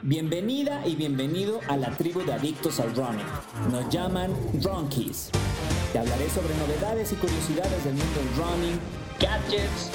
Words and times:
Bienvenida 0.00 0.86
y 0.86 0.96
bienvenido 0.96 1.60
a 1.68 1.76
la 1.76 1.90
tribu 1.90 2.20
de 2.24 2.32
adictos 2.32 2.80
al 2.80 2.94
running. 2.96 3.26
Nos 3.70 3.88
llaman 3.90 4.34
Runkies. 4.62 5.30
Te 5.92 5.98
hablaré 5.98 6.30
sobre 6.30 6.54
novedades 6.56 7.12
y 7.12 7.16
curiosidades 7.16 7.84
del 7.84 7.94
mundo 7.94 8.20
del 8.20 8.34
running, 8.36 8.80
gadgets, 9.20 9.90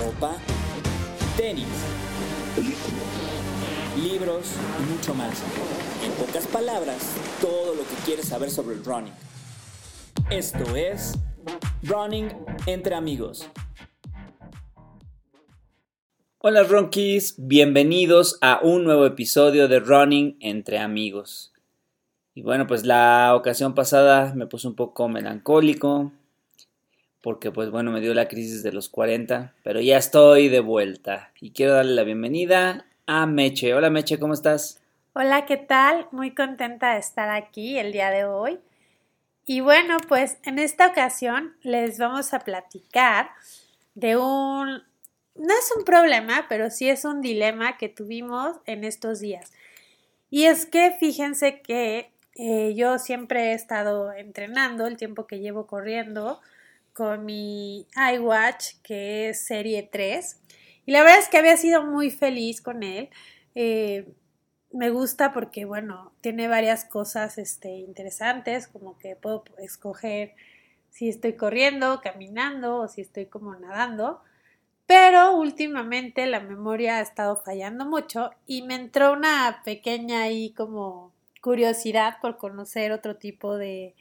ropa, 0.00 0.36
tenis, 1.36 1.66
libros 4.00 4.52
y 4.80 4.92
mucho 4.92 5.14
más. 5.14 5.42
En 6.04 6.12
pocas 6.12 6.46
palabras, 6.46 6.98
todo 7.40 7.74
lo 7.74 7.82
que 7.82 7.94
quieres 8.04 8.28
saber 8.28 8.50
sobre 8.50 8.76
el 8.76 8.84
running. 8.84 9.14
Esto 10.30 10.76
es 10.76 11.18
Running 11.82 12.32
entre 12.66 12.94
amigos. 12.94 13.46
Hola 16.48 16.62
Ronkies, 16.62 17.34
bienvenidos 17.38 18.38
a 18.40 18.60
un 18.62 18.84
nuevo 18.84 19.04
episodio 19.04 19.66
de 19.66 19.80
Running 19.80 20.36
entre 20.38 20.78
amigos. 20.78 21.52
Y 22.36 22.42
bueno, 22.42 22.68
pues 22.68 22.86
la 22.86 23.34
ocasión 23.34 23.74
pasada 23.74 24.32
me 24.32 24.46
puse 24.46 24.68
un 24.68 24.76
poco 24.76 25.08
melancólico 25.08 26.12
porque 27.20 27.50
pues 27.50 27.70
bueno, 27.70 27.90
me 27.90 28.00
dio 28.00 28.14
la 28.14 28.28
crisis 28.28 28.62
de 28.62 28.70
los 28.70 28.88
40, 28.88 29.54
pero 29.64 29.80
ya 29.80 29.96
estoy 29.96 30.48
de 30.48 30.60
vuelta 30.60 31.32
y 31.40 31.50
quiero 31.50 31.72
darle 31.72 31.96
la 31.96 32.04
bienvenida 32.04 32.86
a 33.08 33.26
Meche. 33.26 33.74
Hola 33.74 33.90
Meche, 33.90 34.20
¿cómo 34.20 34.32
estás? 34.32 34.80
Hola, 35.14 35.46
¿qué 35.46 35.56
tal? 35.56 36.06
Muy 36.12 36.32
contenta 36.32 36.92
de 36.92 37.00
estar 37.00 37.28
aquí 37.28 37.76
el 37.76 37.90
día 37.90 38.10
de 38.10 38.24
hoy. 38.24 38.60
Y 39.46 39.62
bueno, 39.62 39.96
pues 40.06 40.38
en 40.44 40.60
esta 40.60 40.86
ocasión 40.86 41.56
les 41.62 41.98
vamos 41.98 42.32
a 42.34 42.38
platicar 42.38 43.30
de 43.96 44.16
un 44.16 44.84
no 45.38 45.54
es 45.54 45.72
un 45.76 45.84
problema, 45.84 46.46
pero 46.48 46.70
sí 46.70 46.88
es 46.88 47.04
un 47.04 47.20
dilema 47.20 47.76
que 47.78 47.88
tuvimos 47.88 48.56
en 48.66 48.84
estos 48.84 49.20
días. 49.20 49.52
Y 50.30 50.44
es 50.44 50.66
que 50.66 50.92
fíjense 50.98 51.60
que 51.60 52.10
eh, 52.34 52.74
yo 52.74 52.98
siempre 52.98 53.50
he 53.50 53.54
estado 53.54 54.12
entrenando 54.12 54.86
el 54.86 54.96
tiempo 54.96 55.26
que 55.26 55.40
llevo 55.40 55.66
corriendo 55.66 56.40
con 56.92 57.24
mi 57.24 57.86
iWatch, 58.14 58.74
que 58.82 59.30
es 59.30 59.46
serie 59.46 59.88
3. 59.90 60.40
Y 60.86 60.92
la 60.92 61.02
verdad 61.02 61.18
es 61.18 61.28
que 61.28 61.38
había 61.38 61.56
sido 61.56 61.82
muy 61.82 62.10
feliz 62.10 62.60
con 62.60 62.82
él. 62.82 63.10
Eh, 63.54 64.12
me 64.72 64.90
gusta 64.90 65.32
porque, 65.32 65.64
bueno, 65.64 66.12
tiene 66.20 66.48
varias 66.48 66.84
cosas 66.84 67.38
este, 67.38 67.70
interesantes, 67.70 68.68
como 68.68 68.98
que 68.98 69.16
puedo 69.16 69.44
escoger 69.58 70.34
si 70.90 71.08
estoy 71.08 71.34
corriendo, 71.34 72.00
caminando 72.02 72.78
o 72.78 72.88
si 72.88 73.00
estoy 73.00 73.26
como 73.26 73.54
nadando. 73.56 74.22
Pero 74.86 75.36
últimamente 75.36 76.26
la 76.26 76.40
memoria 76.40 76.98
ha 76.98 77.00
estado 77.00 77.36
fallando 77.36 77.84
mucho 77.84 78.30
y 78.46 78.62
me 78.62 78.76
entró 78.76 79.12
una 79.12 79.62
pequeña 79.64 80.22
ahí 80.22 80.50
como 80.50 81.12
curiosidad 81.40 82.18
por 82.20 82.36
conocer 82.36 82.92
otro 82.92 83.16
tipo 83.16 83.56
de 83.56 83.94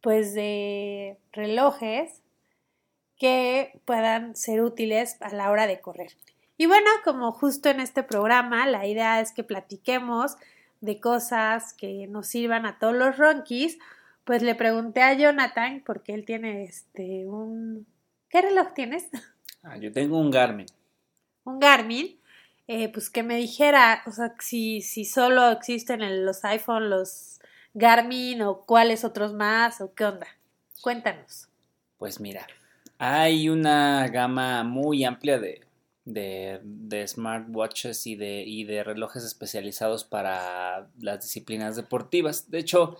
pues 0.00 0.34
de 0.34 1.18
relojes 1.32 2.22
que 3.18 3.80
puedan 3.84 4.36
ser 4.36 4.62
útiles 4.62 5.16
a 5.20 5.30
la 5.30 5.50
hora 5.50 5.66
de 5.66 5.80
correr. 5.80 6.12
Y 6.58 6.66
bueno, 6.66 6.88
como 7.04 7.32
justo 7.32 7.68
en 7.68 7.80
este 7.80 8.02
programa, 8.02 8.66
la 8.66 8.86
idea 8.86 9.20
es 9.20 9.32
que 9.32 9.42
platiquemos 9.42 10.36
de 10.80 11.00
cosas 11.00 11.74
que 11.74 12.06
nos 12.06 12.28
sirvan 12.28 12.66
a 12.66 12.78
todos 12.78 12.94
los 12.94 13.16
ronquis, 13.18 13.78
pues 14.24 14.42
le 14.42 14.54
pregunté 14.54 15.02
a 15.02 15.14
Jonathan, 15.14 15.82
porque 15.84 16.14
él 16.14 16.24
tiene 16.24 16.64
este 16.64 17.26
un 17.26 17.86
¿qué 18.28 18.42
reloj 18.42 18.72
tienes? 18.74 19.08
Ah, 19.68 19.76
yo 19.78 19.90
tengo 19.90 20.18
un 20.18 20.30
Garmin. 20.30 20.66
Un 21.44 21.58
Garmin, 21.58 22.16
eh, 22.68 22.88
pues 22.88 23.10
que 23.10 23.24
me 23.24 23.36
dijera, 23.36 24.02
o 24.06 24.12
sea, 24.12 24.34
si, 24.38 24.80
si 24.80 25.04
solo 25.04 25.50
existen 25.50 26.02
en 26.02 26.24
los 26.24 26.44
iPhone 26.44 26.88
los 26.88 27.40
Garmin 27.74 28.42
o 28.42 28.60
cuáles 28.64 29.04
otros 29.04 29.32
más 29.32 29.80
o 29.80 29.92
qué 29.92 30.04
onda. 30.04 30.28
Cuéntanos. 30.82 31.48
Pues 31.98 32.20
mira, 32.20 32.46
hay 32.98 33.48
una 33.48 34.06
gama 34.06 34.62
muy 34.62 35.04
amplia 35.04 35.40
de, 35.40 35.62
de, 36.04 36.60
de 36.62 37.08
smartwatches 37.08 38.06
y 38.06 38.14
de, 38.14 38.44
y 38.46 38.62
de 38.64 38.84
relojes 38.84 39.24
especializados 39.24 40.04
para 40.04 40.88
las 41.00 41.22
disciplinas 41.22 41.74
deportivas. 41.74 42.52
De 42.52 42.60
hecho, 42.60 42.98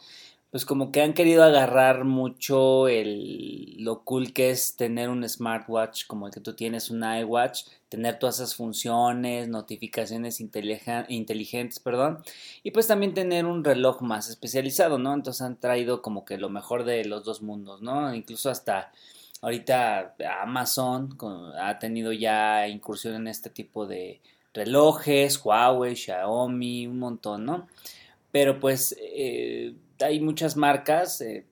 pues 0.57 0.65
como 0.65 0.91
que 0.91 1.03
han 1.03 1.13
querido 1.13 1.45
agarrar 1.45 2.05
mucho 2.05 2.89
el, 2.89 3.77
lo 3.77 4.05
cool 4.05 4.33
que 4.33 4.49
es 4.49 4.75
tener 4.75 5.11
un 5.11 5.29
smartwatch 5.29 6.07
como 6.07 6.27
el 6.27 6.33
que 6.33 6.41
tú 6.41 6.55
tienes, 6.55 6.89
un 6.89 7.05
iWatch, 7.05 7.65
tener 7.91 8.19
todas 8.19 8.37
esas 8.37 8.55
funciones, 8.55 9.49
notificaciones 9.49 10.41
inteligentes, 10.41 11.79
perdón, 11.79 12.23
y 12.63 12.71
pues 12.71 12.87
también 12.87 13.13
tener 13.13 13.45
un 13.45 13.65
reloj 13.65 14.01
más 14.01 14.31
especializado, 14.31 14.97
¿no? 14.99 15.13
Entonces 15.13 15.43
han 15.43 15.61
traído 15.61 16.01
como 16.01 16.25
que 16.25 16.39
lo 16.39 16.49
mejor 16.49 16.85
de 16.85 17.05
los 17.05 17.23
dos 17.23 17.43
mundos, 17.43 17.83
¿no? 17.83 18.15
Incluso 18.15 18.49
hasta 18.49 18.93
ahorita 19.43 20.15
Amazon 20.41 21.19
ha 21.61 21.79
tenido 21.79 22.15
ya 22.15 22.67
incursión 22.67 23.15
en 23.15 23.27
este 23.29 23.51
tipo 23.51 23.87
de 23.87 24.23
relojes, 24.55 25.39
Huawei, 25.45 25.95
Xiaomi, 25.95 26.87
un 26.87 26.99
montón, 26.99 27.45
¿no? 27.45 27.69
Pero 28.33 28.59
pues... 28.59 28.97
Eh, 28.99 29.75
hay 30.01 30.21
muchas 30.21 30.57
marcas, 30.57 31.21
eh, 31.21 31.47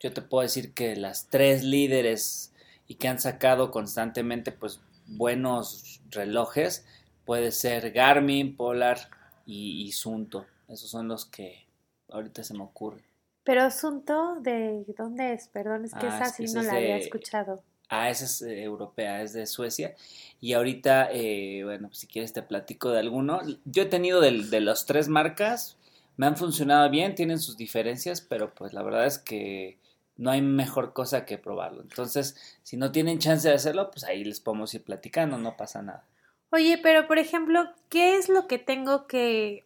yo 0.00 0.12
te 0.12 0.22
puedo 0.22 0.42
decir 0.42 0.74
que 0.74 0.96
las 0.96 1.28
tres 1.28 1.62
líderes 1.62 2.52
y 2.86 2.96
que 2.96 3.08
han 3.08 3.18
sacado 3.18 3.70
constantemente 3.70 4.52
pues 4.52 4.80
buenos 5.06 6.00
relojes, 6.10 6.84
puede 7.24 7.52
ser 7.52 7.92
Garmin, 7.92 8.56
Polar 8.56 9.10
y, 9.46 9.90
Sunto. 9.92 10.46
Esos 10.68 10.90
son 10.90 11.08
los 11.08 11.26
que 11.26 11.66
ahorita 12.10 12.42
se 12.42 12.54
me 12.54 12.62
ocurren. 12.62 13.04
Pero 13.44 13.70
Sunto, 13.70 14.36
¿de 14.40 14.84
dónde 14.96 15.32
es? 15.32 15.48
Perdón, 15.48 15.84
es 15.84 15.92
que 15.94 16.06
ah, 16.06 16.20
esa 16.20 16.26
sí 16.26 16.52
no 16.52 16.62
la 16.62 16.74
había 16.74 16.96
escuchado. 16.96 17.62
Ah, 17.88 18.10
esa 18.10 18.24
es 18.24 18.42
eh, 18.42 18.64
europea, 18.64 19.22
es 19.22 19.32
de 19.32 19.46
Suecia. 19.46 19.94
Y 20.40 20.54
ahorita, 20.54 21.08
eh, 21.12 21.62
bueno, 21.64 21.88
pues, 21.88 22.00
si 22.00 22.08
quieres 22.08 22.32
te 22.32 22.42
platico 22.42 22.90
de 22.90 22.98
alguno. 22.98 23.40
Yo 23.64 23.84
he 23.84 23.86
tenido 23.86 24.20
de, 24.20 24.42
de 24.42 24.60
las 24.60 24.86
tres 24.86 25.08
marcas, 25.08 25.76
me 26.16 26.26
han 26.26 26.36
funcionado 26.36 26.88
bien, 26.90 27.14
tienen 27.14 27.38
sus 27.38 27.56
diferencias, 27.56 28.20
pero 28.20 28.54
pues 28.54 28.72
la 28.72 28.82
verdad 28.82 29.06
es 29.06 29.18
que 29.18 29.78
no 30.16 30.30
hay 30.30 30.40
mejor 30.40 30.92
cosa 30.92 31.26
que 31.26 31.38
probarlo. 31.38 31.82
Entonces, 31.82 32.58
si 32.62 32.76
no 32.76 32.90
tienen 32.90 33.18
chance 33.18 33.48
de 33.48 33.54
hacerlo, 33.54 33.90
pues 33.90 34.04
ahí 34.04 34.24
les 34.24 34.40
podemos 34.40 34.72
ir 34.74 34.82
platicando, 34.82 35.36
no 35.38 35.56
pasa 35.56 35.82
nada. 35.82 36.04
Oye, 36.50 36.78
pero 36.82 37.06
por 37.06 37.18
ejemplo, 37.18 37.68
¿qué 37.90 38.16
es 38.16 38.28
lo 38.28 38.46
que 38.46 38.58
tengo 38.58 39.06
que, 39.06 39.64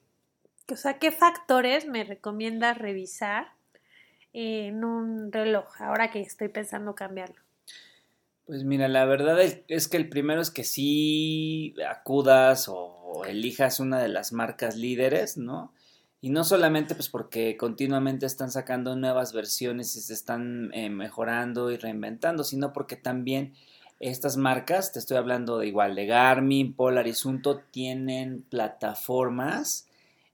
o 0.71 0.77
sea, 0.77 0.99
qué 0.99 1.13
factores 1.13 1.87
me 1.87 2.05
recomiendas 2.05 2.79
revisar 2.79 3.53
en 4.33 4.85
un 4.85 5.31
reloj 5.31 5.81
ahora 5.81 6.11
que 6.11 6.21
estoy 6.21 6.49
pensando 6.49 6.95
cambiarlo? 6.95 7.37
Pues 8.47 8.65
mira, 8.65 8.89
la 8.89 9.05
verdad 9.05 9.41
es, 9.41 9.87
que 9.89 9.97
el 9.97 10.09
primero 10.09 10.41
es 10.41 10.51
que 10.51 10.65
sí 10.65 11.77
acudas 11.89 12.67
o 12.69 13.23
elijas 13.25 13.79
una 13.79 14.01
de 14.01 14.09
las 14.09 14.33
marcas 14.33 14.75
líderes, 14.75 15.37
¿no? 15.37 15.73
Y 16.23 16.31
no 16.31 16.45
solamente 16.45 16.95
pues 16.95 17.09
porque 17.09 17.57
continuamente 17.57 18.27
están 18.27 18.51
sacando 18.51 18.95
nuevas 18.95 19.33
versiones 19.33 19.97
y 19.97 20.01
se 20.01 20.13
están 20.13 20.71
eh, 20.75 20.91
mejorando 20.91 21.71
y 21.71 21.77
reinventando, 21.77 22.45
sino 22.45 22.73
porque 22.73 22.97
también 22.97 23.55
estas 24.01 24.37
marcas, 24.37 24.93
te 24.93 24.99
estoy 24.99 25.17
hablando 25.19 25.59
de 25.59 25.67
igual 25.69 25.95
de 25.95 26.07
Garmin, 26.07 26.75
Polar 26.75 27.07
y 27.07 27.15
Sunto, 27.15 27.61
tienen 27.71 28.43
plataformas 28.49 29.87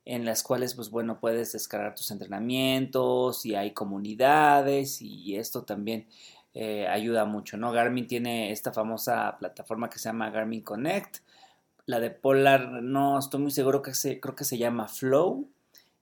en 0.04 0.24
las 0.24 0.44
cuales 0.44 0.74
pues 0.74 0.90
bueno 0.90 1.18
puedes 1.18 1.52
descargar 1.52 1.96
tus 1.96 2.12
entrenamientos 2.12 3.44
y 3.44 3.56
hay 3.56 3.72
comunidades 3.72 5.02
y 5.02 5.36
esto 5.36 5.64
también 5.64 6.06
eh, 6.54 6.86
ayuda 6.86 7.24
mucho, 7.24 7.56
¿no? 7.56 7.72
Garmin 7.72 8.06
tiene 8.06 8.52
esta 8.52 8.72
famosa 8.72 9.36
plataforma 9.38 9.90
que 9.90 9.98
se 9.98 10.08
llama 10.08 10.30
Garmin 10.30 10.62
Connect, 10.62 11.18
la 11.86 12.00
de 12.00 12.10
Polar 12.10 12.82
no 12.82 13.18
estoy 13.18 13.40
muy 13.40 13.50
seguro 13.50 13.82
que 13.82 13.94
se, 13.94 14.20
creo 14.20 14.36
que 14.36 14.44
se 14.44 14.58
llama 14.58 14.88
Flow 14.88 15.48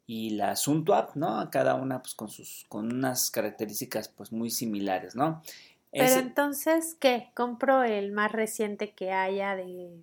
y 0.07 0.31
la 0.31 0.55
App, 0.93 1.17
¿no? 1.17 1.49
Cada 1.51 1.75
una 1.75 2.01
pues 2.03 2.15
con 2.15 2.29
sus 2.29 2.67
con 2.69 2.93
unas 2.93 3.31
características 3.31 4.09
pues 4.09 4.33
muy 4.33 4.51
similares, 4.51 5.17
¿no? 5.17 5.43
Pero 5.93 6.15
entonces, 6.15 6.97
¿qué? 6.99 7.31
¿Compro 7.35 7.85
el 7.85 8.11
más 8.11 8.33
reciente 8.33 8.91
que 8.91 9.13
haya 9.13 9.55
de, 9.55 10.03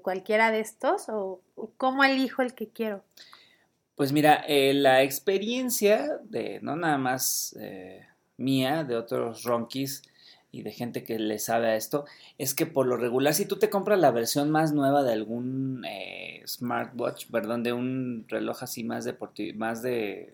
cualquiera 0.00 0.52
de 0.52 0.60
estos 0.60 1.08
o, 1.08 1.40
cómo 1.76 2.04
elijo 2.04 2.42
el 2.42 2.54
que 2.54 2.68
quiero? 2.68 3.02
Pues 3.96 4.12
mira, 4.12 4.44
eh, 4.46 4.72
la 4.72 5.02
experiencia 5.02 6.18
de 6.22 6.60
no 6.62 6.76
nada 6.76 6.96
más 6.96 7.56
eh, 7.58 8.06
mía, 8.36 8.84
de 8.84 8.94
otros 8.94 9.42
ronquis, 9.42 10.02
y 10.52 10.62
de 10.62 10.72
gente 10.72 11.04
que 11.04 11.18
le 11.18 11.38
sabe 11.38 11.68
a 11.68 11.76
esto, 11.76 12.06
es 12.38 12.54
que 12.54 12.66
por 12.66 12.86
lo 12.86 12.96
regular, 12.96 13.34
si 13.34 13.46
tú 13.46 13.56
te 13.56 13.70
compras 13.70 13.98
la 13.98 14.10
versión 14.10 14.50
más 14.50 14.72
nueva 14.72 15.02
de 15.02 15.12
algún 15.12 15.84
eh, 15.84 16.42
smartwatch, 16.46 17.26
perdón, 17.30 17.62
de 17.62 17.72
un 17.72 18.24
reloj 18.28 18.62
así 18.62 18.84
más 18.84 19.04
deportivo, 19.04 19.58
más 19.58 19.82
de, 19.82 20.32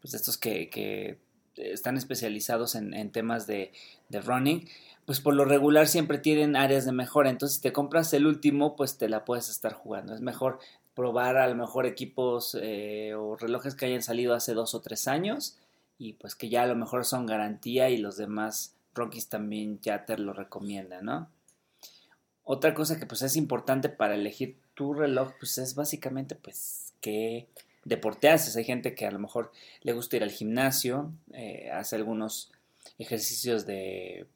pues 0.00 0.14
estos 0.14 0.36
que, 0.36 0.68
que 0.68 1.18
están 1.56 1.96
especializados 1.96 2.74
en, 2.74 3.10
temas 3.10 3.46
de, 3.46 3.72
de, 4.08 4.20
running, 4.20 4.68
pues 5.06 5.20
por 5.20 5.34
lo 5.34 5.44
regular 5.44 5.86
siempre 5.88 6.18
tienen 6.18 6.56
áreas 6.56 6.84
de 6.84 6.92
mejora. 6.92 7.30
Entonces, 7.30 7.56
si 7.56 7.62
te 7.62 7.72
compras 7.72 8.12
el 8.14 8.26
último, 8.26 8.76
pues 8.76 8.98
te 8.98 9.08
la 9.08 9.24
puedes 9.24 9.48
estar 9.48 9.72
jugando. 9.72 10.14
Es 10.14 10.20
mejor 10.20 10.58
probar 10.94 11.36
a 11.36 11.46
lo 11.46 11.54
mejor 11.54 11.86
equipos 11.86 12.56
eh, 12.60 13.14
o 13.14 13.36
relojes 13.36 13.74
que 13.74 13.86
hayan 13.86 14.02
salido 14.02 14.34
hace 14.34 14.54
dos 14.54 14.74
o 14.74 14.80
tres 14.80 15.08
años 15.08 15.58
y 16.02 16.14
pues 16.14 16.34
que 16.34 16.48
ya 16.48 16.62
a 16.62 16.66
lo 16.66 16.74
mejor 16.74 17.04
son 17.04 17.26
garantía 17.26 17.88
y 17.88 17.96
los 17.96 18.16
demás 18.16 18.74
rookies 18.92 19.28
también 19.28 19.78
ya 19.80 20.04
te 20.04 20.18
lo 20.18 20.32
recomiendan, 20.32 21.04
¿no? 21.04 21.28
Otra 22.42 22.74
cosa 22.74 22.98
que 22.98 23.06
pues 23.06 23.22
es 23.22 23.36
importante 23.36 23.88
para 23.88 24.16
elegir 24.16 24.56
tu 24.74 24.94
reloj 24.94 25.32
pues 25.38 25.58
es 25.58 25.76
básicamente 25.76 26.34
pues 26.34 26.92
qué 27.00 27.46
deporte 27.84 28.28
haces. 28.28 28.56
Hay 28.56 28.64
gente 28.64 28.96
que 28.96 29.06
a 29.06 29.12
lo 29.12 29.20
mejor 29.20 29.52
le 29.82 29.92
gusta 29.92 30.16
ir 30.16 30.24
al 30.24 30.32
gimnasio, 30.32 31.12
eh, 31.34 31.70
hace 31.72 31.94
algunos 31.94 32.50
ejercicios 32.98 33.64
de 33.64 34.26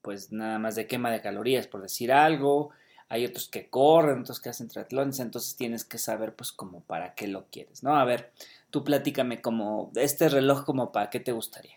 pues 0.00 0.32
nada 0.32 0.58
más 0.58 0.74
de 0.74 0.86
quema 0.86 1.10
de 1.10 1.20
calorías 1.20 1.66
por 1.66 1.82
decir 1.82 2.12
algo, 2.12 2.70
hay 3.10 3.26
otros 3.26 3.48
que 3.48 3.68
corren, 3.68 4.22
otros 4.22 4.40
que 4.40 4.48
hacen 4.48 4.68
triatlones, 4.68 5.20
entonces 5.20 5.54
tienes 5.54 5.84
que 5.84 5.98
saber 5.98 6.34
pues 6.34 6.50
como 6.50 6.80
para 6.80 7.14
qué 7.14 7.28
lo 7.28 7.44
quieres, 7.50 7.82
¿no? 7.82 7.94
A 7.96 8.04
ver, 8.04 8.32
tú 8.74 8.82
platícame 8.82 9.40
como 9.40 9.92
este 9.94 10.28
reloj 10.28 10.64
como 10.64 10.90
para 10.90 11.08
qué 11.08 11.20
te 11.20 11.30
gustaría. 11.30 11.76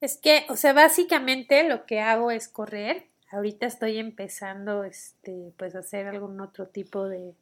Es 0.00 0.16
que, 0.16 0.46
o 0.50 0.56
sea, 0.56 0.72
básicamente 0.72 1.68
lo 1.68 1.84
que 1.84 1.98
hago 1.98 2.30
es 2.30 2.46
correr. 2.46 3.08
Ahorita 3.32 3.66
estoy 3.66 3.98
empezando, 3.98 4.84
este, 4.84 5.52
pues 5.56 5.74
a 5.74 5.80
hacer 5.80 6.06
algún 6.06 6.40
otro 6.40 6.68
tipo 6.68 7.08
de 7.08 7.34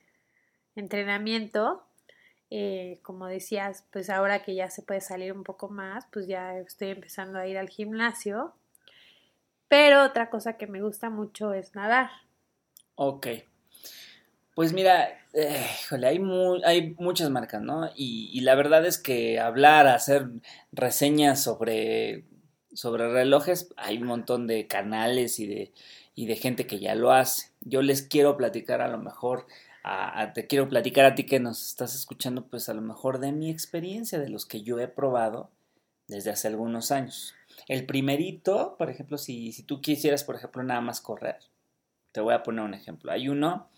entrenamiento. 0.76 1.84
Eh, 2.48 2.98
como 3.02 3.26
decías, 3.26 3.84
pues 3.93 4.08
ahora 4.08 4.43
que 4.43 4.54
ya 4.54 4.70
se 4.70 4.81
puede 4.81 5.02
salir 5.02 5.34
un 5.34 5.44
poco 5.44 5.69
más, 5.69 6.06
pues 6.10 6.26
ya 6.26 6.56
estoy 6.56 6.88
empezando 6.88 7.38
a 7.38 7.46
ir 7.46 7.58
al 7.58 7.69
gimnasio. 7.69 8.54
Pero 9.69 10.04
otra 10.04 10.31
cosa 10.31 10.56
que 10.56 10.66
me 10.66 10.81
gusta 10.81 11.10
mucho 11.10 11.52
es 11.52 11.75
nadar. 11.75 12.08
Ok. 12.94 13.26
Pues 14.56 14.72
mira, 14.72 15.10
eh, 15.34 15.66
hay, 16.02 16.20
hay 16.64 16.94
muchas 16.98 17.28
marcas, 17.28 17.60
¿no? 17.60 17.90
Y, 17.94 18.40
la 18.40 18.54
verdad 18.54 18.86
es 18.86 18.96
que 18.96 19.38
hablar, 19.38 19.86
hacer 19.86 20.30
reseñas 20.72 21.42
sobre, 21.42 22.24
sobre 22.72 23.06
relojes, 23.12 23.68
hay 23.76 23.98
un 23.98 24.04
montón 24.04 24.46
de 24.46 24.66
canales 24.66 25.40
y 25.40 25.46
de, 25.46 25.74
y 26.14 26.24
de 26.24 26.36
gente 26.36 26.66
que 26.66 26.78
ya 26.78 26.94
lo 26.94 27.12
hace. 27.12 27.50
Yo 27.60 27.82
les 27.82 28.00
quiero 28.00 28.38
platicar 28.38 28.80
a 28.80 28.88
lo 28.88 28.96
mejor, 28.96 29.46
te 30.32 30.46
quiero 30.46 30.70
platicar 30.70 31.04
a 31.04 31.14
ti 31.14 31.26
que 31.26 31.38
nos 31.38 31.66
estás 31.66 31.94
escuchando, 31.94 32.46
pues 32.46 32.70
a 32.70 32.74
lo 32.74 32.80
mejor 32.80 33.18
de 33.18 33.32
mi 33.32 33.50
experiencia, 33.50 34.18
de 34.18 34.30
los 34.30 34.46
que 34.46 34.62
yo 34.62 34.80
he 34.80 34.88
probado 34.88 35.50
desde 36.08 36.30
hace 36.30 36.48
algunos 36.48 36.92
años. 36.92 37.34
El 37.68 37.84
primerito, 37.84 38.76
por 38.78 38.88
ejemplo, 38.88 39.18
si, 39.18 39.52
si 39.52 39.64
tú 39.64 39.82
quisieras, 39.82 40.24
por 40.24 40.36
ejemplo, 40.36 40.62
nada 40.62 40.80
más 40.80 41.02
correr, 41.02 41.40
te 42.12 42.22
voy 42.22 42.32
a 42.32 42.42
poner 42.42 42.64
un 42.64 42.72
ejemplo. 42.72 43.12
Hay 43.12 43.28
uno 43.28 43.68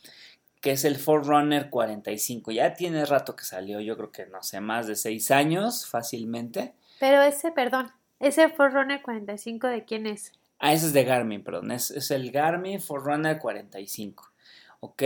que 0.60 0.72
es 0.72 0.84
el 0.84 0.96
Forerunner 0.96 1.70
45. 1.70 2.52
Ya 2.52 2.74
tiene 2.74 3.04
rato 3.04 3.36
que 3.36 3.44
salió, 3.44 3.80
yo 3.80 3.96
creo 3.96 4.12
que 4.12 4.26
no 4.26 4.42
sé, 4.42 4.60
más 4.60 4.86
de 4.86 4.96
seis 4.96 5.30
años 5.30 5.86
fácilmente. 5.86 6.74
Pero 6.98 7.22
ese, 7.22 7.52
perdón, 7.52 7.90
ese 8.18 8.48
Forerunner 8.48 9.02
45, 9.02 9.68
¿de 9.68 9.84
quién 9.84 10.06
es? 10.06 10.32
Ah, 10.58 10.72
ese 10.72 10.86
es 10.86 10.92
de 10.92 11.04
Garmin, 11.04 11.44
perdón. 11.44 11.70
Es, 11.70 12.10
el 12.10 12.32
Garmin 12.32 12.80
Forerunner 12.80 13.38
45. 13.38 14.32
¿Ok? 14.80 15.02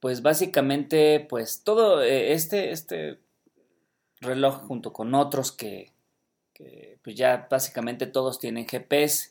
Pues 0.00 0.22
básicamente, 0.22 1.26
pues 1.28 1.62
todo 1.62 2.02
eh, 2.02 2.32
este, 2.32 2.72
este 2.72 3.20
reloj 4.20 4.62
junto 4.66 4.92
con 4.92 5.14
otros 5.14 5.52
que, 5.52 5.92
que 6.54 6.98
pues 7.02 7.16
ya 7.16 7.46
básicamente 7.50 8.06
todos 8.06 8.38
tienen 8.38 8.66
GPS 8.66 9.30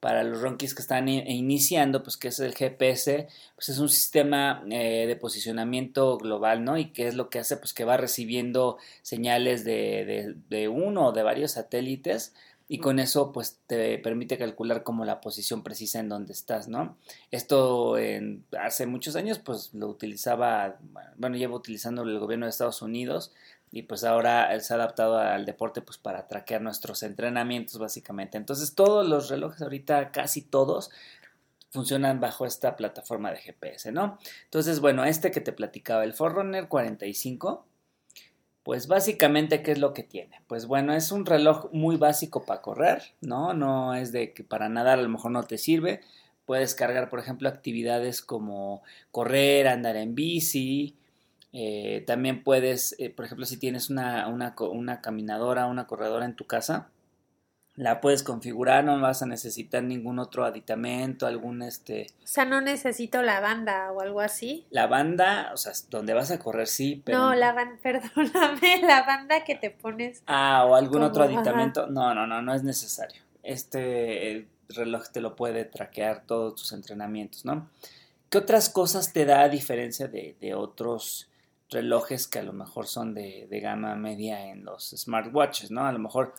para 0.00 0.22
los 0.22 0.40
ronquis 0.40 0.74
que 0.74 0.82
están 0.82 1.08
iniciando, 1.08 2.02
pues 2.02 2.16
que 2.16 2.28
es 2.28 2.38
el 2.38 2.54
GPS, 2.54 3.28
pues 3.56 3.68
es 3.68 3.78
un 3.78 3.88
sistema 3.88 4.62
eh, 4.70 5.06
de 5.06 5.16
posicionamiento 5.16 6.18
global, 6.18 6.64
¿no? 6.64 6.78
Y 6.78 6.92
qué 6.92 7.08
es 7.08 7.14
lo 7.14 7.30
que 7.30 7.40
hace, 7.40 7.56
pues 7.56 7.74
que 7.74 7.84
va 7.84 7.96
recibiendo 7.96 8.78
señales 9.02 9.64
de, 9.64 10.34
de, 10.48 10.68
uno 10.68 11.08
o 11.08 11.12
de 11.12 11.22
varios 11.22 11.52
satélites 11.52 12.34
y 12.68 12.78
con 12.78 12.98
eso 12.98 13.32
pues 13.32 13.60
te 13.66 13.98
permite 13.98 14.36
calcular 14.36 14.82
como 14.82 15.04
la 15.04 15.20
posición 15.20 15.62
precisa 15.62 16.00
en 16.00 16.10
donde 16.10 16.32
estás, 16.32 16.68
¿no? 16.68 16.96
Esto 17.30 17.96
hace 18.60 18.86
muchos 18.86 19.16
años 19.16 19.38
pues 19.38 19.72
lo 19.74 19.88
utilizaba, 19.88 20.78
bueno, 21.16 21.36
llevo 21.36 21.56
utilizando 21.56 22.02
el 22.02 22.18
gobierno 22.18 22.46
de 22.46 22.50
Estados 22.50 22.82
Unidos 22.82 23.32
y 23.70 23.82
pues 23.82 24.04
ahora 24.04 24.58
se 24.60 24.72
ha 24.72 24.76
adaptado 24.76 25.18
al 25.18 25.44
deporte 25.44 25.82
pues 25.82 25.98
para 25.98 26.26
traquear 26.26 26.62
nuestros 26.62 27.02
entrenamientos 27.02 27.78
básicamente. 27.78 28.38
Entonces 28.38 28.74
todos 28.74 29.06
los 29.06 29.28
relojes 29.28 29.62
ahorita, 29.62 30.10
casi 30.10 30.42
todos, 30.42 30.90
funcionan 31.70 32.20
bajo 32.20 32.46
esta 32.46 32.76
plataforma 32.76 33.30
de 33.30 33.38
GPS, 33.38 33.92
¿no? 33.92 34.18
Entonces, 34.44 34.80
bueno, 34.80 35.04
este 35.04 35.30
que 35.30 35.40
te 35.40 35.52
platicaba, 35.52 36.04
el 36.04 36.14
Forerunner 36.14 36.68
45, 36.68 37.66
pues 38.62 38.86
básicamente, 38.86 39.62
¿qué 39.62 39.72
es 39.72 39.78
lo 39.78 39.92
que 39.92 40.02
tiene? 40.02 40.42
Pues 40.46 40.66
bueno, 40.66 40.94
es 40.94 41.12
un 41.12 41.26
reloj 41.26 41.70
muy 41.72 41.96
básico 41.96 42.44
para 42.44 42.62
correr, 42.62 43.14
¿no? 43.20 43.54
No 43.54 43.94
es 43.94 44.12
de 44.12 44.32
que 44.32 44.44
para 44.44 44.68
nadar 44.68 44.98
a 44.98 45.02
lo 45.02 45.08
mejor 45.08 45.30
no 45.30 45.42
te 45.42 45.58
sirve. 45.58 46.00
Puedes 46.44 46.74
cargar, 46.74 47.10
por 47.10 47.18
ejemplo, 47.18 47.48
actividades 47.48 48.22
como 48.22 48.82
correr, 49.10 49.68
andar 49.68 49.96
en 49.96 50.14
bici, 50.14 50.97
eh, 51.52 52.04
también 52.06 52.42
puedes, 52.42 52.94
eh, 52.98 53.10
por 53.10 53.24
ejemplo, 53.24 53.46
si 53.46 53.56
tienes 53.56 53.88
una, 53.90 54.28
una, 54.28 54.54
una, 54.58 55.00
caminadora, 55.00 55.66
una 55.66 55.86
corredora 55.86 56.26
en 56.26 56.36
tu 56.36 56.46
casa, 56.46 56.88
la 57.74 58.00
puedes 58.00 58.22
configurar, 58.22 58.84
no 58.84 59.00
vas 59.00 59.22
a 59.22 59.26
necesitar 59.26 59.82
ningún 59.84 60.18
otro 60.18 60.44
aditamento, 60.44 61.26
algún 61.26 61.62
este... 61.62 62.08
O 62.24 62.26
sea, 62.26 62.44
no 62.44 62.60
necesito 62.60 63.22
la 63.22 63.40
banda 63.40 63.92
o 63.92 64.00
algo 64.00 64.20
así. 64.20 64.66
La 64.70 64.88
banda, 64.88 65.50
o 65.54 65.56
sea, 65.56 65.72
donde 65.88 66.12
vas 66.12 66.30
a 66.32 66.38
correr 66.40 66.66
sí, 66.66 67.00
pero... 67.04 67.18
No, 67.18 67.34
la 67.34 67.52
banda, 67.52 67.78
perdóname, 67.82 68.82
la 68.82 69.04
banda 69.04 69.44
que 69.44 69.54
te 69.54 69.70
pones... 69.70 70.22
Ah, 70.26 70.66
o 70.68 70.74
algún 70.74 71.02
otro 71.02 71.22
aditamento. 71.22 71.86
No, 71.86 72.14
no, 72.14 72.26
no, 72.26 72.42
no 72.42 72.52
es 72.52 72.64
necesario. 72.64 73.22
Este 73.42 74.48
reloj 74.68 75.08
te 75.10 75.20
lo 75.20 75.34
puede 75.34 75.64
traquear 75.64 76.24
todos 76.26 76.56
tus 76.56 76.72
entrenamientos, 76.72 77.44
¿no? 77.44 77.70
¿Qué 78.28 78.36
otras 78.36 78.68
cosas 78.68 79.14
te 79.14 79.24
da 79.24 79.42
a 79.42 79.48
diferencia 79.48 80.08
de, 80.08 80.36
de 80.40 80.52
otros 80.52 81.27
relojes 81.70 82.26
que 82.26 82.38
a 82.38 82.42
lo 82.42 82.52
mejor 82.52 82.86
son 82.86 83.14
de, 83.14 83.46
gama 83.62 83.94
media 83.94 84.46
en 84.46 84.64
los 84.64 84.90
smartwatches, 84.96 85.70
¿no? 85.70 85.84
A 85.84 85.92
lo 85.92 85.98
mejor 85.98 86.34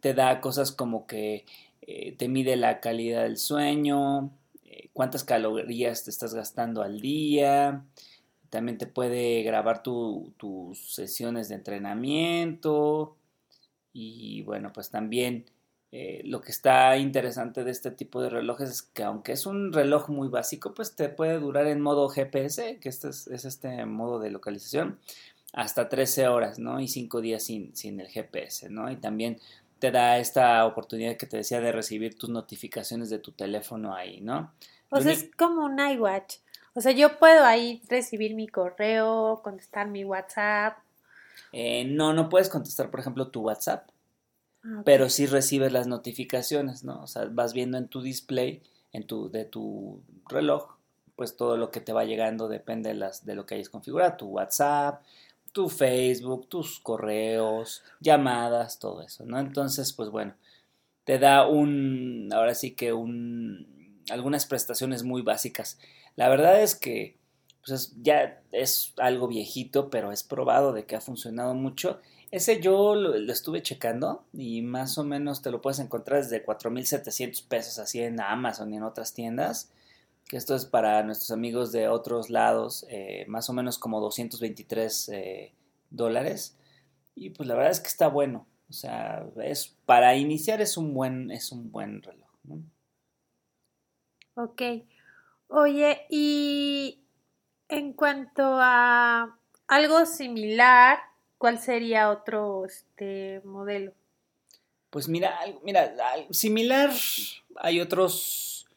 te 0.00 0.14
da 0.14 0.40
cosas 0.40 0.72
como 0.72 1.06
que 1.06 1.44
eh, 1.82 2.12
te 2.12 2.28
mide 2.28 2.56
la 2.56 2.80
calidad 2.80 3.22
del 3.22 3.36
sueño, 3.36 4.30
eh, 4.64 4.90
cuántas 4.92 5.24
calorías 5.24 6.04
te 6.04 6.10
estás 6.10 6.34
gastando 6.34 6.82
al 6.82 7.00
día, 7.00 7.84
también 8.50 8.78
te 8.78 8.86
puede 8.86 9.42
grabar 9.42 9.82
tus 9.82 10.94
sesiones 10.94 11.48
de 11.48 11.54
entrenamiento 11.56 13.16
y 13.92 14.42
bueno, 14.42 14.72
pues 14.72 14.90
también 14.90 15.46
eh, 15.94 16.22
lo 16.24 16.40
que 16.40 16.50
está 16.50 16.96
interesante 16.96 17.64
de 17.64 17.70
este 17.70 17.90
tipo 17.90 18.22
de 18.22 18.30
relojes 18.30 18.70
es 18.70 18.82
que 18.82 19.02
aunque 19.04 19.32
es 19.32 19.44
un 19.44 19.74
reloj 19.74 20.08
muy 20.08 20.28
básico, 20.28 20.72
pues 20.72 20.96
te 20.96 21.10
puede 21.10 21.38
durar 21.38 21.66
en 21.66 21.82
modo 21.82 22.08
GPS, 22.08 22.78
que 22.80 22.88
este 22.88 23.10
es, 23.10 23.26
este 23.28 23.84
modo 23.84 24.18
de 24.18 24.30
localización, 24.30 24.98
hasta 25.52 25.90
13 25.90 26.28
horas, 26.28 26.58
¿no? 26.58 26.80
Y 26.80 26.88
5 26.88 27.20
días 27.20 27.42
sin, 27.42 27.76
sin 27.76 28.00
el 28.00 28.08
GPS, 28.08 28.70
¿no? 28.70 28.90
Y 28.90 28.96
también 28.96 29.38
te 29.80 29.90
da 29.90 30.16
esta 30.16 30.64
oportunidad 30.64 31.18
que 31.18 31.26
te 31.26 31.36
decía 31.36 31.60
de 31.60 31.72
recibir 31.72 32.16
tus 32.16 32.30
notificaciones 32.30 33.10
de 33.10 33.18
tu 33.18 33.32
teléfono 33.32 33.94
ahí, 33.94 34.22
¿no? 34.22 34.50
O 34.88 34.98
sea, 34.98 35.12
es 35.12 35.28
como 35.36 35.66
un 35.66 35.78
iWatch. 35.78 36.36
O 36.72 36.80
sea, 36.80 36.92
yo 36.92 37.18
puedo 37.18 37.44
ahí 37.44 37.82
recibir 37.90 38.34
mi 38.34 38.48
correo, 38.48 39.42
contestar 39.44 39.88
mi 39.88 40.04
WhatsApp. 40.04 40.78
Eh, 41.52 41.84
no, 41.84 42.14
no 42.14 42.30
puedes 42.30 42.48
contestar, 42.48 42.90
por 42.90 43.00
ejemplo, 43.00 43.28
tu 43.28 43.42
WhatsApp. 43.42 43.91
Ah, 44.64 44.82
pero 44.84 45.08
sí 45.08 45.26
recibes 45.26 45.72
las 45.72 45.86
notificaciones, 45.86 46.84
¿no? 46.84 47.02
O 47.02 47.06
sea, 47.06 47.26
vas 47.30 47.52
viendo 47.52 47.78
en 47.78 47.88
tu 47.88 48.02
display, 48.02 48.62
en 48.92 49.06
tu, 49.06 49.30
de 49.30 49.44
tu 49.44 50.02
reloj, 50.28 50.76
pues 51.16 51.36
todo 51.36 51.56
lo 51.56 51.70
que 51.70 51.80
te 51.80 51.92
va 51.92 52.04
llegando 52.04 52.48
depende 52.48 52.90
de, 52.90 52.94
las, 52.94 53.24
de 53.24 53.34
lo 53.34 53.46
que 53.46 53.56
hayas 53.56 53.68
configurado, 53.68 54.16
tu 54.16 54.26
WhatsApp, 54.26 55.02
tu 55.52 55.68
Facebook, 55.68 56.48
tus 56.48 56.80
correos, 56.80 57.82
llamadas, 58.00 58.78
todo 58.78 59.02
eso, 59.02 59.24
¿no? 59.26 59.38
Entonces, 59.38 59.92
pues 59.92 60.10
bueno, 60.10 60.34
te 61.04 61.18
da 61.18 61.46
un, 61.46 62.30
ahora 62.32 62.54
sí 62.54 62.72
que 62.72 62.92
un, 62.92 64.02
algunas 64.10 64.46
prestaciones 64.46 65.02
muy 65.02 65.22
básicas. 65.22 65.78
La 66.16 66.28
verdad 66.28 66.62
es 66.62 66.74
que, 66.74 67.16
pues 67.64 67.94
ya 68.02 68.40
es 68.50 68.94
algo 68.96 69.28
viejito, 69.28 69.90
pero 69.90 70.12
es 70.12 70.24
probado 70.24 70.72
de 70.72 70.84
que 70.86 70.96
ha 70.96 71.00
funcionado 71.00 71.54
mucho 71.54 72.00
ese 72.32 72.60
yo 72.60 72.94
lo, 72.94 73.14
estuve 73.14 73.62
checando 73.62 74.24
y 74.32 74.62
más 74.62 74.96
o 74.96 75.04
menos 75.04 75.42
te 75.42 75.50
lo 75.50 75.60
puedes 75.60 75.78
encontrar 75.78 76.22
desde 76.22 76.44
4.700 76.44 77.46
pesos 77.46 77.78
así 77.78 78.00
en 78.00 78.20
Amazon 78.20 78.72
y 78.72 78.78
en 78.78 78.82
otras 78.82 79.12
tiendas. 79.12 79.70
Esto 80.30 80.54
es 80.54 80.64
para 80.64 81.02
nuestros 81.02 81.30
amigos 81.30 81.72
de 81.72 81.88
otros 81.88 82.30
lados, 82.30 82.86
eh, 82.88 83.26
más 83.28 83.50
o 83.50 83.52
menos 83.52 83.78
como 83.78 84.00
223 84.00 85.10
eh, 85.10 85.52
dólares. 85.90 86.56
Y 87.14 87.30
pues 87.30 87.46
la 87.46 87.54
verdad 87.54 87.70
es 87.70 87.80
que 87.80 87.88
está 87.88 88.08
bueno. 88.08 88.46
O 88.70 88.72
sea, 88.72 89.26
es, 89.42 89.76
para 89.84 90.16
iniciar 90.16 90.62
es 90.62 90.78
un 90.78 90.94
buen, 90.94 91.30
es 91.30 91.52
un 91.52 91.70
buen 91.70 92.00
reloj. 92.00 92.30
Ok. 94.36 94.62
Oye, 95.48 96.06
y 96.08 97.04
en 97.68 97.92
cuanto 97.92 98.42
a 98.42 99.38
algo 99.68 100.06
similar, 100.06 100.98
¿cuál 101.42 101.58
sería 101.58 102.08
otro 102.08 102.64
este, 102.66 103.40
modelo? 103.44 103.92
Pues 104.90 105.08
mira, 105.08 105.40
mira, 105.64 105.92
similar, 106.30 106.92
hay 107.56 107.80
otros 107.80 108.68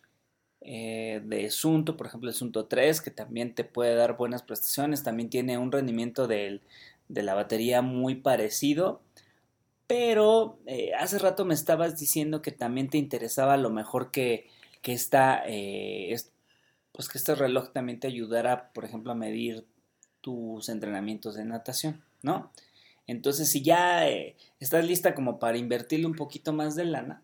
eh, 0.62 1.22
de 1.24 1.52
Sunto, 1.52 1.96
por 1.96 2.08
ejemplo 2.08 2.28
el 2.28 2.36
Sunto 2.36 2.66
3, 2.66 3.02
que 3.02 3.12
también 3.12 3.54
te 3.54 3.66
puede 3.66 3.94
dar 3.94 4.18
buenas 4.18 4.42
prestaciones, 4.42 5.04
también 5.04 5.30
tiene 5.30 5.60
un 5.60 5.72
rendimiento 5.72 6.26
de 6.26 6.60
la 7.10 7.36
batería 7.36 7.84
muy 7.84 8.16
parecido, 8.16 9.04
pero 9.86 10.58
eh, 10.66 10.92
hace 10.98 11.20
rato 11.20 11.46
me 11.46 11.54
estabas 11.54 12.00
diciendo 12.00 12.42
que 12.42 12.52
también 12.52 12.90
te 12.90 12.98
interesaba 12.98 13.58
lo 13.58 13.70
mejor 13.70 14.10
que, 14.10 14.50
que 14.82 14.94
esta, 14.94 15.44
eh, 15.46 16.16
pues 16.94 17.10
que 17.10 17.20
este 17.20 17.36
reloj 17.36 17.72
también 17.74 18.00
te 18.00 18.08
ayudara, 18.08 18.72
por 18.74 18.86
ejemplo, 18.86 19.12
a 19.12 19.16
medir 19.16 19.68
tus 20.22 20.70
entrenamientos 20.70 21.36
de 21.36 21.46
natación, 21.46 22.04
¿no? 22.26 22.52
Entonces, 23.08 23.50
si 23.50 23.62
ya 23.62 24.10
eh, 24.10 24.36
estás 24.60 24.84
lista 24.86 25.14
como 25.14 25.38
para 25.38 25.58
invertirle 25.60 26.08
un 26.08 26.16
poquito 26.16 26.54
más 26.54 26.76
de 26.76 26.86
lana, 26.86 27.22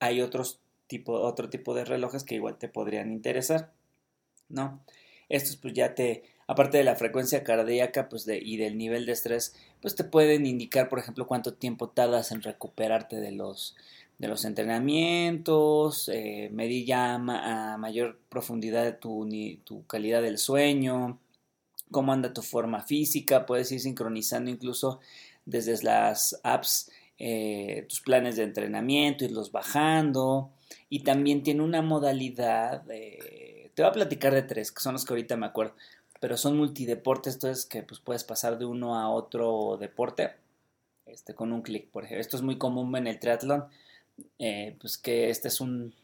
hay 0.00 0.22
otros 0.22 0.58
tipo, 0.86 1.12
otro 1.12 1.50
tipo 1.50 1.74
de 1.74 1.84
relojes 1.84 2.24
que 2.24 2.34
igual 2.34 2.56
te 2.58 2.68
podrían 2.68 3.12
interesar, 3.12 3.72
¿no? 4.48 4.82
Estos 5.28 5.56
pues 5.56 5.74
ya 5.74 5.94
te, 5.94 6.24
aparte 6.46 6.78
de 6.78 6.84
la 6.84 6.96
frecuencia 6.96 7.44
cardíaca 7.44 8.08
pues 8.08 8.26
y 8.26 8.56
del 8.56 8.78
nivel 8.78 9.06
de 9.06 9.12
estrés, 9.12 9.54
pues 9.82 9.94
te 9.94 10.04
pueden 10.04 10.46
indicar, 10.46 10.88
por 10.88 10.98
ejemplo, 10.98 11.26
cuánto 11.26 11.54
tiempo 11.54 11.90
tardas 11.90 12.32
en 12.32 12.42
recuperarte 12.42 13.20
de 13.20 13.32
los, 13.32 13.76
entrenamientos, 14.44 16.08
eh, 16.08 16.48
medir 16.52 16.86
ya 16.86 17.14
a 17.14 17.76
mayor 17.76 18.18
profundidad 18.28 18.98
tu, 18.98 19.28
tu 19.64 19.86
calidad 19.86 20.22
del 20.22 20.38
sueño, 20.38 21.18
cómo 21.92 22.12
anda 22.12 22.32
tu 22.32 22.42
forma 22.42 22.82
física, 22.82 23.46
puedes 23.46 23.70
ir 23.70 23.80
sincronizando 23.80 24.50
incluso 24.50 25.00
desde 25.44 25.80
las 25.84 26.40
apps 26.42 26.90
eh, 27.18 27.86
tus 27.88 28.00
planes 28.00 28.34
de 28.34 28.42
entrenamiento, 28.42 29.24
irlos 29.24 29.52
bajando 29.52 30.50
y 30.88 31.04
también 31.04 31.44
tiene 31.44 31.62
una 31.62 31.82
modalidad, 31.82 32.84
te 32.86 33.70
voy 33.76 33.86
a 33.86 33.92
platicar 33.92 34.34
de 34.34 34.42
tres, 34.42 34.72
que 34.72 34.80
son 34.80 34.94
los 34.94 35.04
que 35.04 35.12
ahorita 35.12 35.36
me 35.36 35.46
acuerdo, 35.46 35.74
pero 36.20 36.36
son 36.36 36.56
multideportes, 36.56 37.34
entonces 37.34 37.66
que 37.66 37.82
pues, 37.82 38.00
puedes 38.00 38.24
pasar 38.24 38.58
de 38.58 38.64
uno 38.64 38.96
a 38.96 39.10
otro 39.10 39.76
deporte 39.78 40.32
este, 41.06 41.34
con 41.34 41.52
un 41.52 41.62
clic, 41.62 41.90
por 41.90 42.04
ejemplo. 42.04 42.20
Esto 42.20 42.36
es 42.36 42.42
muy 42.42 42.58
común 42.58 42.94
en 42.96 43.06
el 43.06 43.18
triatlón, 43.18 43.66
eh, 44.38 44.76
pues 44.80 44.98
que 44.98 45.30
este 45.30 45.48
es 45.48 45.60
un 45.60 45.94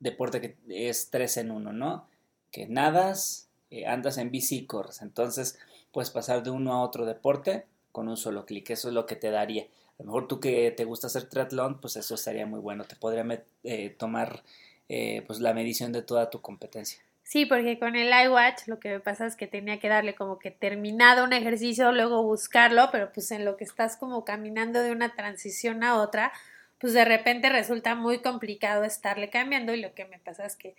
deporte 0.00 0.40
que 0.40 0.56
es 0.68 1.10
tres 1.10 1.36
en 1.36 1.50
uno, 1.50 1.72
¿no? 1.72 2.08
Que 2.50 2.66
nadas, 2.66 3.45
eh, 3.76 3.86
andas 3.86 4.18
en 4.18 4.30
bici. 4.30 4.66
Entonces 5.00 5.58
puedes 5.92 6.10
pasar 6.10 6.42
de 6.42 6.50
uno 6.50 6.72
a 6.72 6.82
otro 6.82 7.04
deporte 7.04 7.66
con 7.92 8.08
un 8.08 8.16
solo 8.16 8.46
clic. 8.46 8.70
Eso 8.70 8.88
es 8.88 8.94
lo 8.94 9.06
que 9.06 9.16
te 9.16 9.30
daría. 9.30 9.64
A 9.64 10.02
lo 10.02 10.06
mejor 10.06 10.28
tú 10.28 10.40
que 10.40 10.70
te 10.70 10.84
gusta 10.84 11.06
hacer 11.06 11.28
triatlón, 11.28 11.80
pues 11.80 11.96
eso 11.96 12.14
estaría 12.14 12.46
muy 12.46 12.60
bueno. 12.60 12.84
Te 12.84 12.96
podría 12.96 13.24
eh, 13.64 13.90
tomar 13.90 14.42
eh, 14.88 15.22
pues 15.26 15.40
la 15.40 15.54
medición 15.54 15.92
de 15.92 16.02
toda 16.02 16.30
tu 16.30 16.40
competencia. 16.40 17.00
Sí, 17.22 17.44
porque 17.44 17.78
con 17.78 17.96
el 17.96 18.12
iWatch 18.26 18.68
lo 18.68 18.78
que 18.78 18.90
me 18.90 19.00
pasa 19.00 19.26
es 19.26 19.34
que 19.34 19.48
tenía 19.48 19.80
que 19.80 19.88
darle 19.88 20.14
como 20.14 20.38
que 20.38 20.52
terminado 20.52 21.24
un 21.24 21.32
ejercicio, 21.32 21.90
luego 21.90 22.22
buscarlo, 22.22 22.88
pero 22.92 23.10
pues 23.12 23.32
en 23.32 23.44
lo 23.44 23.56
que 23.56 23.64
estás 23.64 23.96
como 23.96 24.24
caminando 24.24 24.80
de 24.80 24.92
una 24.92 25.12
transición 25.16 25.82
a 25.82 25.96
otra, 26.00 26.32
pues 26.78 26.92
de 26.92 27.04
repente 27.04 27.48
resulta 27.48 27.96
muy 27.96 28.20
complicado 28.20 28.84
estarle 28.84 29.28
cambiando 29.28 29.74
y 29.74 29.80
lo 29.80 29.92
que 29.92 30.04
me 30.04 30.20
pasa 30.20 30.46
es 30.46 30.54
que 30.54 30.76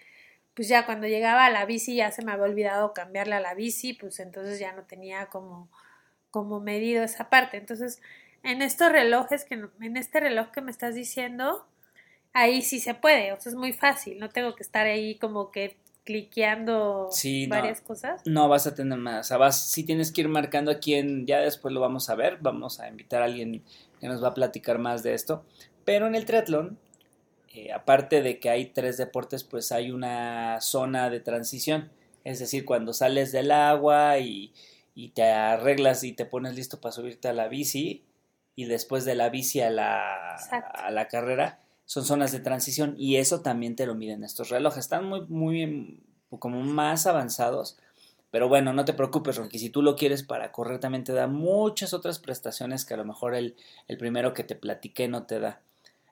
pues 0.57 0.69
ya 0.69 0.87
cuando 0.87 1.05
llegaba 1.05 1.45
a 1.45 1.51
la 1.51 1.65
bici 1.65 1.95
ya 1.95 2.11
se 2.11 2.25
me 2.25 2.31
había 2.31 2.45
olvidado 2.45 2.91
cambiarle 2.91 3.35
a 3.35 3.39
la 3.39 3.53
bici, 3.53 3.93
pues 3.93 4.19
entonces 4.19 4.59
ya 4.59 4.73
no 4.73 4.81
tenía 4.81 5.27
como, 5.27 5.69
como 6.31 6.59
medido 6.59 7.03
esa 7.03 7.29
parte. 7.29 7.57
Entonces, 7.57 8.01
en 8.41 8.63
estos 8.63 8.91
relojes, 8.91 9.45
que 9.45 9.53
en 9.53 9.97
este 9.97 10.19
reloj 10.19 10.49
que 10.49 10.61
me 10.61 10.71
estás 10.71 10.95
diciendo, 10.95 11.63
ahí 12.33 12.63
sí 12.63 12.79
se 12.79 12.95
puede, 12.95 13.33
o 13.33 13.39
sea, 13.39 13.51
es 13.51 13.55
muy 13.55 13.71
fácil, 13.71 14.17
no 14.17 14.29
tengo 14.29 14.55
que 14.55 14.63
estar 14.63 14.87
ahí 14.87 15.19
como 15.19 15.51
que 15.51 15.77
cliqueando 16.03 17.11
varias 17.49 17.81
cosas. 17.81 18.23
No 18.25 18.49
vas 18.49 18.65
a 18.65 18.73
tener 18.73 18.97
más, 18.97 19.27
o 19.27 19.27
sea, 19.27 19.37
vas, 19.37 19.69
sí 19.69 19.83
tienes 19.83 20.11
que 20.11 20.21
ir 20.21 20.27
marcando 20.27 20.71
a 20.71 20.79
quién, 20.79 21.27
ya 21.27 21.39
después 21.39 21.71
lo 21.71 21.81
vamos 21.81 22.09
a 22.09 22.15
ver, 22.15 22.39
vamos 22.41 22.79
a 22.79 22.87
invitar 22.87 23.21
a 23.21 23.25
alguien 23.25 23.63
que 23.99 24.07
nos 24.07 24.23
va 24.23 24.29
a 24.29 24.33
platicar 24.33 24.79
más 24.79 25.03
de 25.03 25.13
esto, 25.13 25.45
pero 25.85 26.07
en 26.07 26.15
el 26.15 26.25
triatlón 26.25 26.79
eh, 27.53 27.71
aparte 27.71 28.21
de 28.21 28.39
que 28.39 28.49
hay 28.49 28.67
tres 28.67 28.97
deportes, 28.97 29.43
pues 29.43 29.71
hay 29.71 29.91
una 29.91 30.59
zona 30.61 31.09
de 31.09 31.19
transición. 31.19 31.89
Es 32.23 32.39
decir, 32.39 32.65
cuando 32.65 32.93
sales 32.93 33.31
del 33.31 33.51
agua 33.51 34.19
y, 34.19 34.53
te 35.13 35.23
arreglas 35.23 36.03
y 36.03 36.13
te 36.13 36.25
pones 36.25 36.55
listo 36.55 36.81
para 36.81 36.91
subirte 36.91 37.27
a 37.27 37.33
la 37.33 37.47
bici 37.47 38.03
y 38.55 38.65
después 38.65 39.05
de 39.05 39.15
la 39.15 39.29
bici 39.29 39.61
a 39.61 39.69
la, 39.69 40.35
a 40.35 40.91
la 40.91 41.07
carrera, 41.07 41.59
son 41.85 42.03
zonas 42.03 42.31
de 42.31 42.39
transición 42.39 42.95
y 42.97 43.17
eso 43.17 43.41
también 43.41 43.75
te 43.75 43.85
lo 43.85 43.95
miden 43.95 44.23
estos 44.23 44.49
relojes. 44.49 44.79
Están 44.79 45.05
muy, 45.05 45.21
muy, 45.27 46.01
como 46.39 46.61
más 46.61 47.07
avanzados. 47.07 47.77
Pero 48.29 48.49
bueno, 48.49 48.73
no 48.73 48.83
te 48.83 48.93
preocupes, 48.93 49.37
Ronky, 49.37 49.57
si 49.57 49.69
tú 49.69 49.81
lo 49.81 49.95
quieres 49.95 50.23
para 50.23 50.51
correr 50.51 50.79
también 50.79 51.05
te 51.05 51.13
da 51.13 51.27
muchas 51.27 51.93
otras 51.93 52.19
prestaciones 52.19 52.83
que 52.83 52.93
a 52.93 52.97
lo 52.97 53.05
mejor 53.05 53.35
el, 53.35 53.55
el 53.87 53.97
primero 53.97 54.33
que 54.33 54.43
te 54.43 54.55
platiqué 54.55 55.07
no 55.07 55.23
te 55.23 55.39
da. 55.39 55.61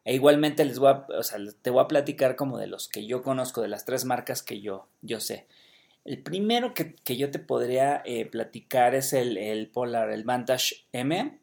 E 0.05 0.13
igualmente 0.13 0.63
les 0.65 0.77
voy 0.77 0.93
o 1.17 1.23
sea, 1.23 1.39
te 1.61 1.71
voy 1.71 1.83
a 1.83 1.87
platicar 1.87 2.35
como 2.35 2.59
de 2.59 2.67
los 2.67 2.87
que 2.87 3.07
yo 3.07 3.23
conozco, 3.23 3.61
de 3.61 3.67
las 3.67 3.85
tres 3.85 4.05
marcas 4.05 4.43
que 4.43 4.61
yo, 4.61 4.87
yo 5.01 5.19
sé. 5.19 5.47
El 6.05 6.21
primero 6.21 6.75
que, 6.75 7.17
yo 7.17 7.31
te 7.31 7.39
podría 7.39 8.03
eh, 8.05 8.27
platicar 8.27 8.93
es 8.93 9.13
el, 9.13 9.67
Polar, 9.73 10.11
el 10.11 10.23
Vantage 10.23 10.85
M. 10.93 11.39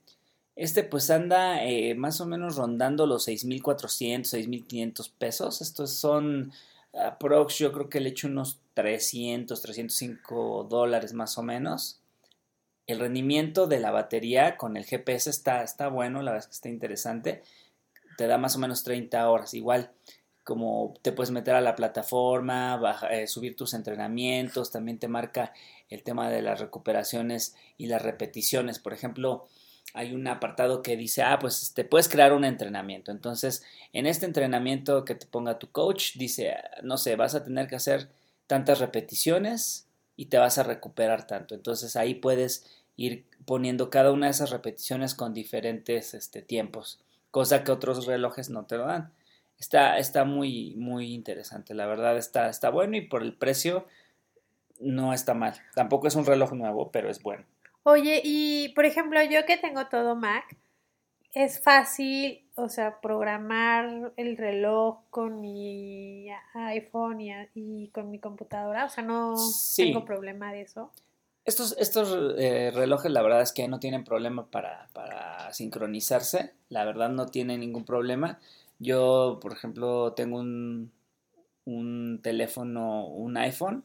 Este 0.55 0.85
pues 0.85 1.11
anda 1.11 1.65
eh, 1.65 1.97
más 1.97 2.21
o 2.21 2.27
menos 2.27 2.55
rondando 2.55 3.07
los 3.07 3.27
6.400, 3.27 4.23
6.500 4.23 5.11
pesos. 5.19 5.61
Estos 5.61 5.91
son 5.91 6.53
aprox, 6.95 7.59
yo 7.59 7.73
creo 7.73 7.89
que 7.89 7.99
le 7.99 8.11
echo 8.11 8.29
unos 8.29 8.61
300, 8.75 9.61
305 9.61 10.69
dólares 10.71 11.13
más 11.15 11.37
o 11.39 11.43
menos. 11.43 11.99
El 12.87 13.01
rendimiento 13.01 13.67
de 13.67 13.81
la 13.81 13.91
batería 13.91 14.57
con 14.57 14.77
el 14.77 14.85
GPS 14.85 15.31
está, 15.31 15.65
está 15.65 15.89
bueno, 15.89 16.23
la 16.23 16.33
verdad 16.33 16.45
es 16.45 16.49
que 16.49 16.55
está 16.55 16.69
interesante 16.69 17.43
te 18.23 18.29
da 18.29 18.39
más 18.39 18.55
o 18.55 18.61
menos 18.61 18.85
30 18.85 19.29
horas. 19.29 19.53
Igual 19.53 19.91
como 20.45 20.95
te 21.03 21.11
puedes 21.11 21.33
meter 21.33 21.57
a 21.57 21.61
la 21.61 21.75
plataforma, 21.75 22.81
eh, 23.11 23.27
subir 23.27 23.57
tus 23.57 23.75
entrenamientos, 23.75 24.71
también 24.71 25.01
te 25.01 25.09
marca 25.09 25.53
el 25.89 26.05
tema 26.05 26.31
de 26.31 26.41
las 26.41 26.61
recuperaciones 26.61 27.57
y 27.79 27.87
las 27.87 28.01
repeticiones. 28.01 28.79
Por 28.79 28.93
ejemplo, 28.93 29.49
hay 29.93 30.15
un 30.15 30.29
apartado 30.29 30.83
que 30.83 30.97
dice, 30.97 31.25
ah, 31.25 31.41
pues 31.41 31.75
te 31.75 31.85
puedes 31.85 32.09
crear 32.09 32.33
un 32.33 32.45
entrenamiento. 32.45 33.11
Entonces, 33.11 33.65
en 33.93 34.07
este 34.07 34.25
entrenamiento 34.25 35.05
que 35.05 35.17
te 35.17 35.27
ponga 35.27 35.59
tu 35.59 35.73
coach, 35.73 36.15
dice, 36.15 36.55
no 36.85 36.99
sé, 36.99 37.17
vas 37.17 37.35
a 37.35 37.43
tener 37.43 37.67
que 37.67 37.75
hacer 37.75 38.09
tantas 38.47 38.79
repeticiones 38.79 39.89
y 40.15 40.27
te 40.27 40.39
vas 40.39 40.59
a 40.59 40.63
recuperar 40.63 41.27
tanto. 41.27 41.57
Entonces 41.57 41.97
ahí 41.97 42.15
puedes 42.15 42.67
ir 42.95 43.25
poniendo 43.47 43.91
cada 43.91 44.13
una 44.13 44.27
de 44.27 44.33
esas 44.33 44.51
repeticiones 44.51 45.17
con 45.17 45.35
diferentes 45.35 46.15
este, 46.15 46.41
tiempos 46.41 47.01
cosa 47.33 47.65
que 47.65 47.73
otros 47.73 48.07
relojes 48.07 48.51
no 48.51 48.67
te 48.67 48.77
lo 48.77 48.87
dan. 48.87 49.13
Está, 49.59 49.99
está 49.99 50.25
muy, 50.25 50.75
muy 50.77 51.13
interesante, 51.13 51.75
la 51.75 51.87
verdad 51.87 52.17
está, 52.17 52.49
está 52.49 52.71
bueno 52.71 52.97
y 52.97 53.01
por 53.01 53.23
el 53.23 53.37
precio 53.37 53.87
no 54.79 55.13
está 55.13 55.35
mal. 55.35 55.55
Tampoco 55.75 56.07
es 56.07 56.15
un 56.15 56.27
reloj 56.27 56.53
nuevo, 56.53 56.93
pero 56.93 57.11
es 57.11 57.23
bueno. 57.23 57.45
Oye, 57.85 58.21
y 58.23 58.69
por 58.75 58.85
ejemplo, 58.85 59.21
yo 59.23 59.45
que 59.47 59.57
tengo 59.57 59.87
todo 59.87 60.15
Mac, 60.15 60.45
es 61.33 61.61
fácil, 61.61 62.47
o 62.55 62.69
sea, 62.69 63.01
programar 63.01 64.13
el 64.17 64.37
reloj 64.37 64.99
con 65.09 65.41
mi 65.41 66.29
iPhone 66.55 67.21
y, 67.55 67.89
con 67.89 68.11
mi 68.11 68.19
computadora, 68.19 68.85
o 68.85 68.89
sea, 68.91 69.03
no 69.03 69.35
tengo 69.77 70.05
problema 70.05 70.53
de 70.53 70.63
eso. 70.63 70.93
Estos, 71.45 71.77
estos 71.79 72.37
eh, 72.39 72.71
relojes, 72.73 73.11
la 73.11 73.21
verdad 73.21 73.43
es 73.43 73.53
que 73.53 73.67
no 73.67 73.81
tienen 73.81 74.05
problema 74.05 74.47
para, 74.47 74.89
para, 74.93 75.53
sincronizarse. 75.53 76.53
La 76.69 76.85
verdad 76.85 77.11
no 77.11 77.27
tienen 77.27 77.61
ningún 77.61 77.85
problema. 77.85 78.39
Yo, 78.79 79.39
por 79.43 79.53
ejemplo, 79.53 80.13
tengo 80.13 80.39
un, 80.39 80.93
un 81.65 82.21
teléfono, 82.23 83.07
un 83.07 83.37
iPhone, 83.37 83.85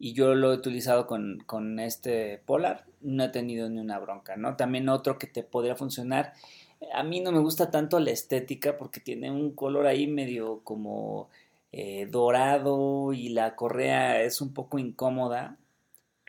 y 0.00 0.12
yo 0.12 0.34
lo 0.34 0.52
he 0.52 0.56
utilizado 0.56 1.06
con, 1.06 1.38
con, 1.46 1.78
este 1.78 2.42
Polar. 2.46 2.84
No 3.00 3.24
he 3.24 3.28
tenido 3.28 3.68
ni 3.68 3.80
una 3.80 3.98
bronca, 4.00 4.36
¿no? 4.36 4.56
También 4.56 4.88
otro 4.88 5.18
que 5.18 5.28
te 5.28 5.44
podría 5.44 5.76
funcionar. 5.76 6.32
A 6.94 7.04
mí 7.04 7.20
no 7.20 7.32
me 7.32 7.40
gusta 7.40 7.70
tanto 7.70 8.00
la 8.00 8.10
estética 8.10 8.76
porque 8.76 9.00
tiene 9.00 9.30
un 9.30 9.52
color 9.52 9.86
ahí 9.86 10.06
medio 10.08 10.60
como 10.64 11.28
eh, 11.72 12.06
dorado 12.10 13.12
y 13.12 13.28
la 13.30 13.56
correa 13.56 14.22
es 14.22 14.40
un 14.40 14.52
poco 14.54 14.78
incómoda 14.78 15.56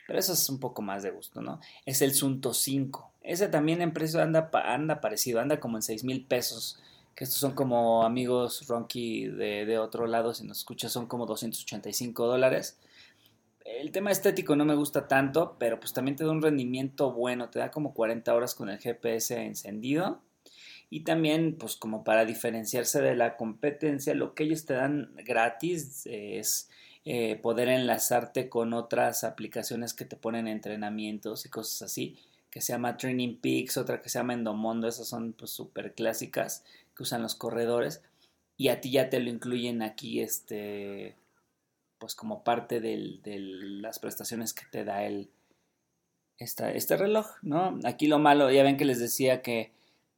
pero 0.10 0.22
eso 0.22 0.34
es 0.34 0.50
un 0.50 0.60
poco 0.60 0.82
más 0.82 1.04
de 1.04 1.12
gusto, 1.12 1.40
¿no? 1.40 1.60
Es 1.86 2.02
el 2.02 2.16
Sunto 2.16 2.56
5. 2.56 3.12
Ese 3.22 3.48
también 3.48 3.80
en 3.84 3.94
precio 3.94 4.20
anda, 4.20 4.50
anda 4.66 5.02
parecido, 5.02 5.40
anda 5.40 5.60
como 5.60 5.78
en 5.78 5.84
6 5.84 6.04
mil 6.04 6.26
pesos. 6.26 6.80
Que 7.14 7.26
estos 7.26 7.40
son 7.40 7.52
como 7.52 8.04
amigos 8.04 8.68
Ronky 8.68 9.28
de, 9.28 9.68
de, 9.68 9.78
otro 9.78 10.08
lado, 10.08 10.34
si 10.34 10.48
nos 10.48 10.58
escuchas, 10.58 10.92
son 10.92 11.06
como 11.06 11.28
285 11.28 12.26
dólares. 12.26 12.80
el 13.66 13.92
tema 13.92 14.10
estético 14.10 14.56
no 14.56 14.66
me 14.66 14.74
gusta 14.74 15.08
tanto, 15.08 15.58
pero 15.60 15.80
pues 15.80 15.94
también 15.94 16.16
te 16.16 16.24
da 16.24 16.32
un 16.32 16.42
rendimiento 16.42 17.12
bueno, 17.12 17.50
te 17.52 17.60
da 17.60 17.70
como 17.70 17.94
40 17.94 18.34
horas 18.34 18.56
con 18.56 18.68
el 18.70 18.80
GPS 18.80 19.40
encendido. 19.40 20.24
Y 20.90 21.02
también, 21.02 21.56
pues 21.56 21.76
como 21.76 22.04
para 22.04 22.26
diferenciarse 22.26 23.00
de 23.00 23.16
la 23.16 23.38
competencia, 23.38 24.16
lo 24.16 24.34
que 24.34 24.46
ellos 24.46 24.66
te 24.66 24.74
dan 24.74 25.14
gratis 25.18 26.08
es 26.08 26.68
eh, 27.12 27.38
poder 27.38 27.70
enlazarte 27.70 28.50
con 28.50 28.72
otras 28.72 29.24
aplicaciones 29.24 29.96
que 29.96 30.06
te 30.06 30.16
ponen 30.16 30.48
entrenamientos 30.48 31.44
y 31.44 31.50
cosas 31.50 31.82
así, 31.82 32.20
que 32.52 32.62
se 32.62 32.72
llama 32.72 32.98
Training 32.98 33.38
Peaks, 33.38 33.78
otra 33.78 34.00
que 34.00 34.10
se 34.10 34.20
llama 34.20 34.36
Endomondo, 34.36 34.88
esas 34.88 35.08
son 35.08 35.34
pues 35.34 35.50
súper 35.50 35.96
clásicas 35.96 36.64
que 36.96 37.02
usan 37.02 37.24
los 37.24 37.34
corredores 37.34 38.04
y 38.58 38.68
a 38.68 38.80
ti 38.80 38.92
ya 38.92 39.10
te 39.10 39.20
lo 39.20 39.32
incluyen 39.32 39.82
aquí, 39.82 40.22
este, 40.22 41.16
pues 41.98 42.14
como 42.14 42.44
parte 42.44 42.80
de 42.80 43.18
las 43.32 43.98
prestaciones 43.98 44.54
que 44.54 44.68
te 44.70 44.84
da 44.84 45.04
el, 45.04 45.32
este 46.38 46.96
reloj, 46.96 47.26
¿no? 47.42 47.80
Aquí 47.86 48.06
lo 48.06 48.20
malo, 48.20 48.52
ya 48.52 48.62
ven 48.62 48.78
que 48.78 48.86
les 48.86 49.00
decía 49.00 49.42
que 49.42 49.72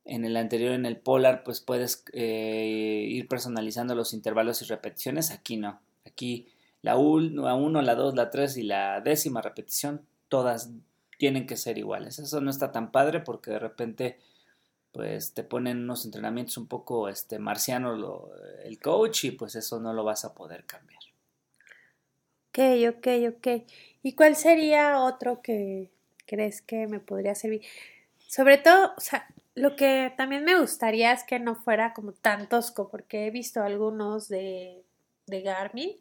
en 0.03 0.25
el 0.25 0.35
anterior, 0.35 0.73
en 0.73 0.85
el 0.85 0.97
Polar, 0.97 1.45
pues 1.45 1.61
puedes 1.61 2.03
eh, 2.11 3.05
ir 3.07 3.29
personalizando 3.29 3.95
los 3.95 4.13
intervalos 4.13 4.61
y 4.61 4.65
repeticiones, 4.65 5.31
aquí 5.31 5.55
no, 5.55 5.79
aquí 6.05 6.50
la 6.81 6.97
1, 6.97 7.43
la 7.43 7.55
1, 7.55 7.81
la 7.81 7.95
2, 7.95 8.15
la 8.15 8.29
3 8.29 8.57
y 8.57 8.63
la 8.63 9.01
décima 9.01 9.41
repetición, 9.41 10.05
todas 10.29 10.71
tienen 11.17 11.45
que 11.45 11.57
ser 11.57 11.77
iguales. 11.77 12.19
Eso 12.19 12.41
no 12.41 12.49
está 12.49 12.71
tan 12.71 12.91
padre 12.91 13.19
porque 13.19 13.51
de 13.51 13.59
repente 13.59 14.19
pues 14.91 15.33
te 15.33 15.43
ponen 15.43 15.83
unos 15.83 16.03
entrenamientos 16.05 16.57
un 16.57 16.67
poco 16.67 17.07
este 17.07 17.39
marcianos 17.39 18.29
el 18.65 18.79
coach 18.79 19.25
y 19.25 19.31
pues 19.31 19.55
eso 19.55 19.79
no 19.79 19.93
lo 19.93 20.03
vas 20.03 20.25
a 20.25 20.33
poder 20.33 20.65
cambiar. 20.65 21.01
Ok, 22.49 22.97
ok, 22.97 23.07
ok. 23.37 23.47
¿Y 24.03 24.15
cuál 24.15 24.35
sería 24.35 24.99
otro 25.01 25.41
que 25.41 25.91
crees 26.25 26.61
que 26.61 26.87
me 26.87 26.99
podría 26.99 27.35
servir? 27.35 27.61
Sobre 28.27 28.57
todo, 28.57 28.93
o 28.97 28.99
sea, 28.99 29.27
lo 29.55 29.75
que 29.75 30.13
también 30.17 30.43
me 30.43 30.59
gustaría 30.59 31.13
es 31.13 31.23
que 31.23 31.39
no 31.39 31.55
fuera 31.55 31.93
como 31.93 32.11
tan 32.11 32.49
tosco, 32.49 32.89
porque 32.89 33.27
he 33.27 33.31
visto 33.31 33.61
algunos 33.61 34.27
de, 34.27 34.83
de 35.27 35.41
Garmin 35.41 35.91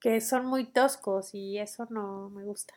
que 0.00 0.20
son 0.20 0.46
muy 0.46 0.64
toscos 0.64 1.34
y 1.34 1.58
eso 1.58 1.86
no 1.90 2.30
me 2.30 2.44
gusta. 2.44 2.74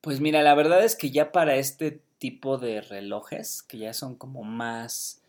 Pues 0.00 0.20
mira, 0.20 0.42
la 0.42 0.54
verdad 0.54 0.84
es 0.84 0.94
que 0.94 1.10
ya 1.10 1.32
para 1.32 1.56
este 1.56 2.00
tipo 2.18 2.58
de 2.58 2.80
relojes, 2.80 3.62
que 3.62 3.78
ya 3.78 3.92
son 3.92 4.14
como 4.14 4.42
más 4.42 5.22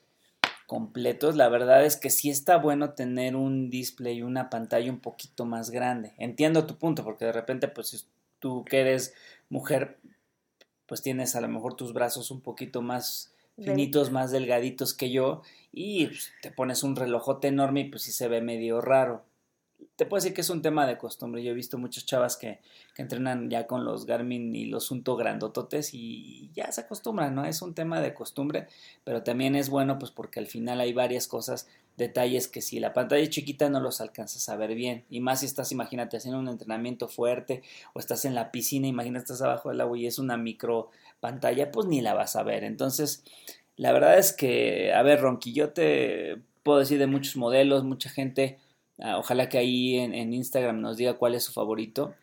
completos, 0.67 1.35
la 1.35 1.49
verdad 1.49 1.85
es 1.85 1.95
que 1.95 2.09
sí 2.09 2.29
está 2.29 2.57
bueno 2.57 2.91
tener 2.91 3.35
un 3.35 3.69
display, 3.69 4.21
una 4.21 4.49
pantalla 4.49 4.91
un 4.91 4.99
poquito 4.99 5.45
más 5.45 5.71
grande. 5.71 6.13
Entiendo 6.17 6.65
tu 6.65 6.77
punto, 6.77 7.03
porque 7.03 7.25
de 7.25 7.31
repente, 7.31 7.67
pues 7.67 7.87
si 7.89 8.05
tú 8.39 8.65
que 8.65 8.81
eres 8.81 9.13
mujer, 9.49 9.97
pues 10.85 11.01
tienes 11.01 11.35
a 11.35 11.41
lo 11.41 11.47
mejor 11.47 11.75
tus 11.75 11.93
brazos 11.93 12.31
un 12.31 12.41
poquito 12.41 12.81
más 12.81 13.33
finitos, 13.57 14.11
más 14.11 14.29
delgaditos 14.29 14.93
que 14.93 15.09
yo, 15.09 15.41
y 15.71 16.07
pues, 16.07 16.31
te 16.43 16.51
pones 16.51 16.83
un 16.83 16.95
relojote 16.95 17.47
enorme 17.47 17.79
y 17.79 17.89
pues 17.89 18.03
sí 18.03 18.11
se 18.11 18.27
ve 18.27 18.41
medio 18.41 18.81
raro 18.81 19.23
te 19.97 20.05
puedo 20.05 20.21
decir 20.21 20.35
que 20.35 20.41
es 20.41 20.49
un 20.51 20.61
tema 20.61 20.85
de 20.85 20.97
costumbre. 20.97 21.43
Yo 21.43 21.51
he 21.51 21.55
visto 21.55 21.79
muchas 21.79 22.05
chavas 22.05 22.37
que, 22.37 22.59
entrenan 22.97 23.49
ya 23.49 23.67
con 23.67 23.83
los 23.83 24.05
Garmin 24.05 24.55
y 24.55 24.65
los 24.65 24.89
Unto 24.89 25.15
grandototes 25.15 25.93
y 25.93 26.49
ya 26.55 26.71
se 26.71 26.81
acostumbran, 26.81 27.35
¿no? 27.35 27.45
Es 27.45 27.61
un 27.61 27.75
tema 27.75 28.01
de 28.01 28.13
costumbre, 28.13 28.67
pero 29.03 29.21
también 29.21 29.55
es 29.55 29.69
bueno 29.69 29.99
pues 29.99 30.09
porque 30.09 30.39
al 30.39 30.47
final 30.47 30.79
hay 30.79 30.93
varias 30.93 31.27
cosas, 31.27 31.67
detalles 31.95 32.47
que 32.47 32.61
si 32.61 32.79
la 32.79 32.93
pantalla 32.93 33.21
es 33.21 33.29
chiquita 33.29 33.69
no 33.69 33.79
los 33.79 34.01
alcanzas 34.01 34.49
a 34.49 34.55
ver 34.55 34.73
bien. 34.75 35.03
Y 35.09 35.19
más 35.19 35.41
si 35.41 35.47
estás, 35.47 35.71
imagínate, 35.71 36.17
haciendo 36.17 36.39
un 36.39 36.47
entrenamiento 36.47 37.07
fuerte 37.07 37.63
o 37.93 37.99
estás 37.99 38.25
en 38.25 38.35
la 38.35 38.51
piscina, 38.51 38.87
imagínate, 38.87 39.23
estás 39.23 39.41
abajo 39.41 39.69
del 39.69 39.81
agua 39.81 39.97
y 39.97 40.05
es 40.05 40.19
una 40.19 40.37
micro 40.37 40.89
pantalla, 41.19 41.71
pues 41.71 41.87
ni 41.87 42.01
la 42.01 42.13
vas 42.13 42.35
a 42.35 42.43
ver. 42.43 42.63
Entonces, 42.63 43.23
la 43.75 43.91
verdad 43.91 44.17
es 44.17 44.33
que, 44.33 44.93
a 44.93 45.01
ver, 45.01 45.21
Ronqui, 45.21 45.53
te 45.73 46.37
puedo 46.61 46.79
decir 46.79 46.99
de 46.99 47.07
muchos 47.07 47.35
modelos, 47.35 47.83
mucha 47.83 48.09
gente 48.09 48.59
Ah, 48.99 49.17
ojalá 49.17 49.47
que 49.49 49.57
ahí 49.57 49.97
en, 49.97 50.33
Instagram 50.33 50.81
nos 50.81 50.97
diga 50.97 51.15
cuál 51.15 51.35
es 51.35 51.43
su 51.43 51.53
favorito. 51.53 52.15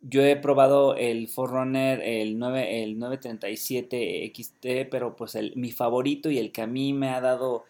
Yo 0.00 0.22
he 0.22 0.36
probado 0.36 0.94
el 0.96 1.28
Forerunner, 1.28 2.00
el, 2.00 2.38
9, 2.38 2.82
el 2.82 2.98
937 2.98 4.32
XT, 4.34 4.88
pero 4.90 5.16
pues 5.16 5.34
el, 5.34 5.54
mi 5.56 5.72
favorito 5.72 6.30
y 6.30 6.38
el 6.38 6.52
que 6.52 6.62
a 6.62 6.66
mí 6.66 6.92
me 6.92 7.10
ha 7.10 7.20
dado 7.20 7.64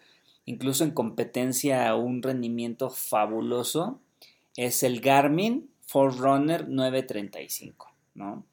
incluso 0.45 0.83
en 0.83 0.91
competencia 0.91 1.93
un 1.95 2.21
rendimiento 2.21 2.89
fabuloso 2.89 3.99
es 4.55 4.83
el 4.83 5.01
Garmin 5.01 5.69
Forerunner 5.81 6.67
935, 6.69 7.91
¿no? 8.15 8.45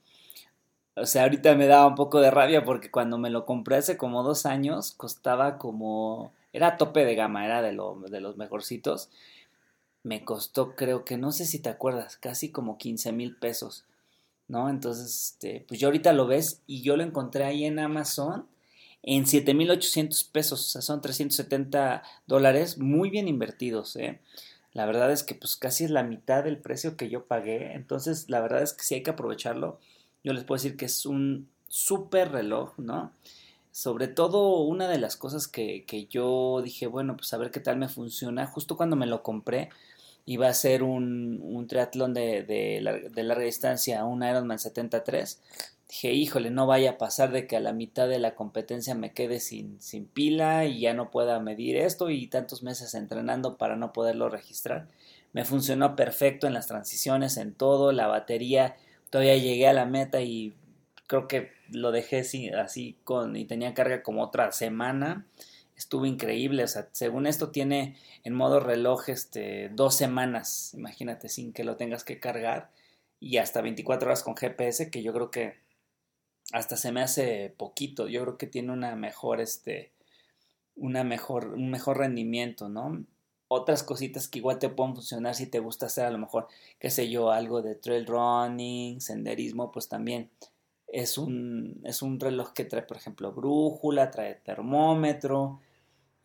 O 0.97 1.07
sea, 1.07 1.25
ahorita 1.25 1.55
me 1.57 1.67
daba 1.67 1.87
un 1.87 1.97
poco 1.97 2.21
de 2.21 2.31
rabia 2.31 2.65
porque 2.65 2.91
cuando 2.91 3.19
me 3.19 3.31
lo 3.31 3.45
compré 3.45 3.77
hace 3.77 3.97
como 3.97 4.23
dos 4.23 4.47
años 4.47 4.93
costaba 4.93 5.59
como... 5.59 6.33
Era 6.53 6.77
tope 6.77 7.05
de 7.05 7.17
gama, 7.17 7.45
era 7.45 7.63
de, 7.63 7.73
de 7.73 8.21
los 8.21 8.37
mejorcitos 8.37 9.11
me 10.05 10.25
costó, 10.25 10.77
creo 10.77 11.05
que 11.05 11.17
no 11.17 11.33
sé 11.33 11.47
si 11.47 11.59
te 11.59 11.71
acuerdas, 11.71 12.17
casi 12.19 12.51
como 12.51 12.79
15 12.79 13.11
mil 13.13 13.35
pesos, 13.37 13.85
¿no? 14.47 14.69
Entonces, 14.69 15.33
este, 15.33 15.65
pues 15.67 15.81
yo 15.81 15.89
ahorita 15.89 16.13
lo 16.13 16.27
ves 16.27 16.63
y 16.67 16.83
yo 16.83 16.97
lo 16.97 17.03
encontré 17.03 17.45
ahí 17.45 17.65
en 17.65 17.79
Amazon 17.81 18.47
en 19.03 19.25
7.800 19.25 20.31
pesos, 20.31 20.61
o 20.61 20.65
sea, 20.65 20.83
son 20.83 21.01
370 21.01 22.03
dólares 22.27 22.79
muy 22.79 23.11
bien 23.11 23.29
invertidos, 23.29 23.97
¿eh? 23.97 24.21
La 24.73 24.87
verdad 24.87 25.13
es 25.13 25.23
que 25.23 25.35
pues 25.35 25.57
casi 25.57 25.85
es 25.85 25.91
la 25.91 26.03
mitad 26.03 26.45
del 26.45 26.59
precio 26.59 26.97
que 26.97 27.09
yo 27.09 27.27
pagué, 27.27 27.73
entonces 27.75 28.29
la 28.29 28.41
verdad 28.41 28.63
es 28.63 28.73
que 28.73 28.83
sí 28.83 28.95
hay 28.97 29.03
que 29.03 29.11
aprovecharlo. 29.11 29.79
Yo 30.25 30.33
les 30.33 30.45
puedo 30.45 30.57
decir 30.57 30.77
que 30.77 30.87
es 30.87 31.07
un 31.07 31.49
súper 31.69 32.33
reloj, 32.33 32.75
¿no? 32.79 33.13
Sobre 33.71 34.09
todo 34.09 34.59
una 34.63 34.89
de 34.89 34.99
las 34.99 35.17
cosas 35.17 35.49
que, 35.49 35.85
que 35.87 36.07
yo 36.07 36.61
dije, 36.63 36.87
bueno, 36.87 37.17
pues 37.17 37.33
a 37.35 37.39
ver 37.39 37.51
qué 37.51 37.61
tal 37.61 37.77
me 37.77 37.89
funciona, 37.89 38.47
justo 38.47 38.77
cuando 38.77 38.97
me 38.97 39.07
lo 39.07 39.23
compré, 39.23 39.71
iba 40.27 40.49
a 40.49 40.55
ser 40.55 40.83
un, 40.83 41.41
un 41.43 41.67
triatlón 41.67 42.15
de, 42.15 42.43
de, 42.43 42.81
larga, 43.23 43.45
distancia, 43.45 44.05
un 44.05 44.23
Ironman 44.23 44.59
73. 44.59 45.41
Dije, 45.89 46.13
híjole, 46.13 46.51
no 46.51 46.67
vaya 46.67 46.93
a 46.93 46.99
pasar 46.99 47.31
de 47.31 47.47
que 47.47 47.57
a 47.57 47.61
la 47.61 47.73
mitad 47.73 48.09
de 48.09 48.19
la 48.19 48.35
competencia 48.35 48.95
me 48.95 49.13
quede 49.13 49.39
sin, 49.39 49.81
sin 49.81 50.07
pila 50.07 50.65
y 50.65 50.81
ya 50.81 50.95
no 50.95 51.11
pueda 51.11 51.39
medir 51.41 51.77
esto 51.77 52.11
y 52.11 52.27
tantos 52.27 52.63
meses 52.63 52.95
entrenando 52.95 53.57
para 53.59 53.77
no 53.77 53.93
poderlo 53.93 54.29
registrar. 54.29 54.89
Me 55.33 55.45
funcionó 55.45 55.95
perfecto 55.95 56.47
en 56.47 56.55
las 56.55 56.69
transiciones, 56.69 57.37
en 57.37 57.53
todo, 57.55 57.93
la 57.93 58.07
batería, 58.07 58.77
todavía 59.11 59.37
llegué 59.37 59.69
a 59.69 59.73
la 59.73 59.85
meta 59.85 60.23
y 60.23 60.55
creo 61.07 61.29
que 61.29 61.51
lo 61.71 61.93
dejé 61.93 62.21
así, 62.21 62.49
así 62.49 62.97
con 63.05 63.37
y 63.37 63.45
tenía 63.45 63.75
carga 63.75 64.03
como 64.03 64.23
otra 64.23 64.53
semana 64.53 65.27
estuvo 65.85 66.07
increíble. 66.07 66.65
O 66.65 66.69
sea, 66.69 66.89
según 66.93 67.27
esto 67.27 67.51
tiene 67.51 67.97
en 68.25 68.35
modo 68.35 68.61
reloj 68.61 69.09
este, 69.09 69.69
dos 69.71 69.95
semanas, 69.95 70.73
imagínate, 70.75 71.29
sin 71.29 71.53
que 71.53 71.65
lo 71.65 71.77
tengas 71.77 72.05
que 72.05 72.19
cargar. 72.19 72.71
Y 73.21 73.39
hasta 73.39 73.63
24 73.63 74.09
horas 74.09 74.23
con 74.23 74.37
GPS, 74.37 74.91
que 74.91 75.03
yo 75.03 75.13
creo 75.13 75.31
que 75.31 75.55
hasta 76.53 76.77
se 76.77 76.93
me 76.93 77.03
hace 77.03 77.55
poquito. 77.57 78.09
Yo 78.09 78.23
creo 78.23 78.39
que 78.39 78.47
tiene 78.47 78.73
una 78.73 78.97
mejor, 78.97 79.41
este, 79.41 79.93
una 80.75 81.05
mejor, 81.05 81.55
un 81.55 81.71
mejor 81.71 81.99
rendimiento, 81.99 82.69
¿no? 82.69 83.05
Otras 83.49 83.83
cositas 83.83 84.27
que 84.29 84.39
igual 84.41 84.59
te 84.59 84.69
pueden 84.71 84.95
funcionar 84.95 85.35
si 85.35 85.47
te 85.47 85.61
gusta 85.61 85.87
hacer 85.87 86.07
a 86.07 86.11
lo 86.11 86.19
mejor, 86.19 86.49
qué 86.79 86.91
sé 86.91 87.09
yo, 87.11 87.31
algo 87.31 87.63
de 87.63 87.75
trail 87.77 88.07
running, 88.07 89.01
senderismo, 89.01 89.71
pues 89.71 89.89
también 89.89 90.31
es 90.89 91.19
un, 91.19 91.81
es 91.85 92.03
un 92.03 92.21
reloj 92.21 92.53
que 92.53 92.65
trae, 92.65 92.83
por 92.83 92.97
ejemplo, 92.97 93.33
brújula, 93.33 94.11
trae 94.11 94.37
termómetro, 94.37 95.61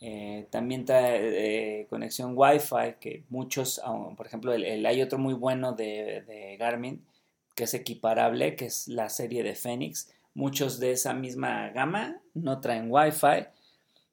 eh, 0.02 0.48
también 0.50 0.86
trae 0.86 1.82
eh, 1.82 1.88
conexión 1.90 2.34
Wi-Fi, 2.36 2.96
que 3.00 3.24
muchos, 3.30 3.82
por 4.16 4.26
ejemplo, 4.26 4.54
el, 4.54 4.86
hay 4.86 5.02
otro 5.02 5.20
muy 5.20 5.34
bueno 5.34 5.74
de, 5.74 6.56
Garmin, 6.60 7.04
que 7.56 7.66
es 7.66 7.74
equiparable, 7.74 8.56
que 8.56 8.66
es 8.66 8.88
la 8.88 9.10
serie 9.10 9.44
de 9.44 9.56
Phoenix. 9.56 10.10
Muchos 10.34 10.80
de 10.80 10.92
esa 10.94 11.14
misma 11.14 11.70
gama 11.70 12.22
no 12.34 12.62
traen 12.62 12.90
Wi-Fi. 12.90 13.48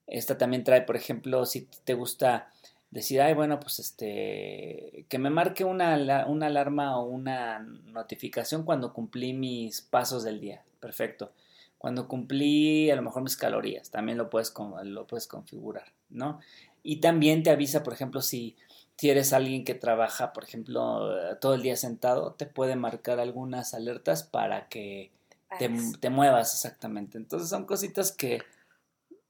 Esta 0.08 0.38
también 0.38 0.64
trae, 0.64 0.82
por 0.82 0.96
ejemplo, 0.96 1.46
si 1.46 1.68
te 1.84 1.94
gusta 1.94 2.50
decir, 2.90 3.20
ay, 3.20 3.34
bueno, 3.34 3.60
pues 3.60 3.78
este, 3.78 5.04
que 5.08 5.18
me 5.18 5.30
marque 5.30 5.64
una, 5.64 6.26
una 6.26 6.46
alarma 6.46 6.98
o 6.98 7.04
una 7.04 7.60
notificación 7.60 8.64
cuando 8.64 8.92
cumplí 8.92 9.32
mis 9.32 9.82
pasos 9.82 10.24
del 10.24 10.40
día. 10.40 10.62
Perfecto. 10.80 11.32
Cuando 11.78 12.08
cumplí 12.08 12.90
a 12.90 12.96
lo 12.96 13.02
mejor 13.02 13.22
mis 13.22 13.36
calorías, 13.36 13.90
también 13.90 14.18
lo 14.18 14.30
puedes, 14.30 14.52
lo 14.84 15.06
puedes 15.06 15.26
configurar, 15.26 15.92
¿no? 16.08 16.40
Y 16.82 17.00
también 17.00 17.42
te 17.42 17.50
avisa, 17.50 17.82
por 17.82 17.92
ejemplo, 17.92 18.22
si, 18.22 18.56
si 18.96 19.10
eres 19.10 19.32
alguien 19.32 19.64
que 19.64 19.74
trabaja, 19.74 20.32
por 20.32 20.44
ejemplo, 20.44 21.36
todo 21.40 21.54
el 21.54 21.62
día 21.62 21.76
sentado, 21.76 22.32
te 22.32 22.46
puede 22.46 22.76
marcar 22.76 23.20
algunas 23.20 23.74
alertas 23.74 24.22
para 24.22 24.68
que 24.68 25.10
te, 25.58 25.70
te 26.00 26.10
muevas 26.10 26.54
exactamente. 26.54 27.18
Entonces 27.18 27.48
son 27.48 27.66
cositas 27.66 28.12
que 28.12 28.42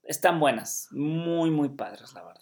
están 0.03 0.39
buenas, 0.39 0.87
muy, 0.91 1.51
muy 1.51 1.69
padres, 1.69 2.13
la 2.13 2.23
verdad. 2.23 2.41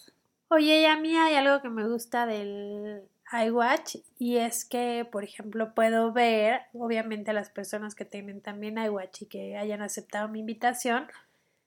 Oye, 0.50 0.82
y 0.82 0.86
a 0.86 0.98
mí 0.98 1.18
hay 1.18 1.36
algo 1.36 1.62
que 1.62 1.70
me 1.70 1.88
gusta 1.88 2.26
del 2.26 3.04
iWatch 3.32 3.98
y 4.20 4.38
es 4.38 4.66
que, 4.66 5.08
por 5.12 5.24
ejemplo, 5.24 5.74
puedo 5.74 6.14
ver, 6.14 6.62
obviamente, 6.74 7.32
a 7.32 7.34
las 7.34 7.50
personas 7.50 7.96
que 7.96 8.06
tienen 8.06 8.42
también 8.42 8.78
iWatch 8.78 9.24
y 9.24 9.26
que 9.26 9.58
hayan 9.58 9.82
aceptado 9.82 10.28
mi 10.28 10.40
invitación, 10.40 11.08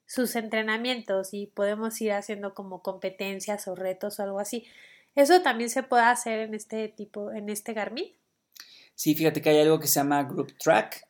sus 0.06 0.36
entrenamientos 0.36 1.34
y 1.34 1.46
podemos 1.46 2.00
ir 2.00 2.12
haciendo 2.12 2.54
como 2.54 2.82
competencias 2.82 3.68
o 3.68 3.74
retos 3.74 4.18
o 4.18 4.22
algo 4.22 4.40
así. 4.40 4.66
¿Eso 5.14 5.42
también 5.42 5.68
se 5.68 5.82
puede 5.82 6.04
hacer 6.04 6.38
en 6.38 6.54
este 6.54 6.88
tipo, 6.88 7.32
en 7.32 7.48
este 7.48 7.74
Garmin? 7.74 8.06
Sí, 8.94 9.14
fíjate 9.14 9.42
que 9.42 9.50
hay 9.50 9.60
algo 9.60 9.80
que 9.80 9.88
se 9.88 10.00
llama 10.00 10.22
Group 10.24 10.56
Track. 10.58 11.08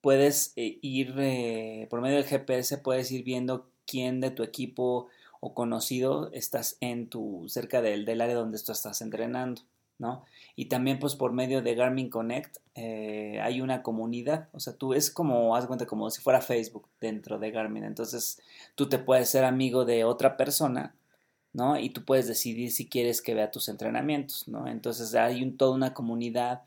Puedes 0.00 0.52
eh, 0.56 0.78
ir 0.82 1.14
eh, 1.18 1.86
por 1.90 2.00
medio 2.00 2.16
del 2.16 2.26
GPS, 2.26 2.78
puedes 2.78 3.10
ir 3.10 3.24
viendo 3.24 3.70
quién 3.86 4.20
de 4.20 4.30
tu 4.30 4.42
equipo 4.42 5.08
o 5.40 5.54
conocido 5.54 6.30
estás 6.32 6.76
en 6.80 7.08
tu 7.08 7.46
cerca 7.48 7.80
del, 7.80 8.04
del 8.04 8.20
área 8.20 8.34
donde 8.34 8.58
tú 8.62 8.72
estás 8.72 9.00
entrenando. 9.00 9.62
¿No? 9.98 10.24
Y 10.54 10.66
también 10.66 10.98
pues 10.98 11.16
por 11.16 11.32
medio 11.32 11.60
de 11.60 11.74
Garmin 11.74 12.08
Connect 12.08 12.58
eh, 12.74 13.40
hay 13.42 13.60
una 13.60 13.82
comunidad, 13.82 14.48
o 14.52 14.60
sea, 14.60 14.72
tú 14.74 14.94
es 14.94 15.10
como, 15.10 15.56
haz 15.56 15.66
cuenta, 15.66 15.86
como 15.86 16.10
si 16.10 16.22
fuera 16.22 16.40
Facebook 16.40 16.88
dentro 17.00 17.38
de 17.38 17.50
Garmin, 17.50 17.84
entonces 17.84 18.40
tú 18.74 18.88
te 18.88 18.98
puedes 18.98 19.28
ser 19.28 19.44
amigo 19.44 19.84
de 19.84 20.04
otra 20.04 20.36
persona, 20.36 20.94
¿no? 21.52 21.78
Y 21.78 21.90
tú 21.90 22.04
puedes 22.04 22.28
decidir 22.28 22.70
si 22.70 22.88
quieres 22.88 23.20
que 23.20 23.34
vea 23.34 23.50
tus 23.50 23.68
entrenamientos, 23.68 24.46
¿no? 24.46 24.68
Entonces 24.68 25.14
hay 25.14 25.42
un, 25.42 25.56
toda 25.56 25.72
una 25.72 25.94
comunidad, 25.94 26.62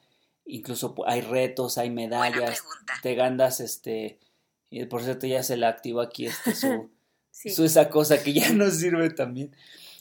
incluso 0.46 0.96
hay 1.06 1.22
retos, 1.22 1.78
hay 1.78 1.89
medallas, 1.89 2.63
te 3.02 3.15
gandas, 3.15 3.62
este, 3.62 4.20
y 4.70 4.86
por 4.86 5.04
cierto 5.04 5.28
ya 5.28 5.44
se 5.44 5.56
le 5.56 5.65
activó 5.65 6.02
aquí 6.02 6.26
este 6.26 6.54
su, 6.54 6.89
su 7.32 7.63
esa 7.63 7.89
cosa 7.89 8.22
que 8.22 8.34
ya 8.34 8.52
no 8.52 8.70
sirve 8.70 9.10
también. 9.12 9.56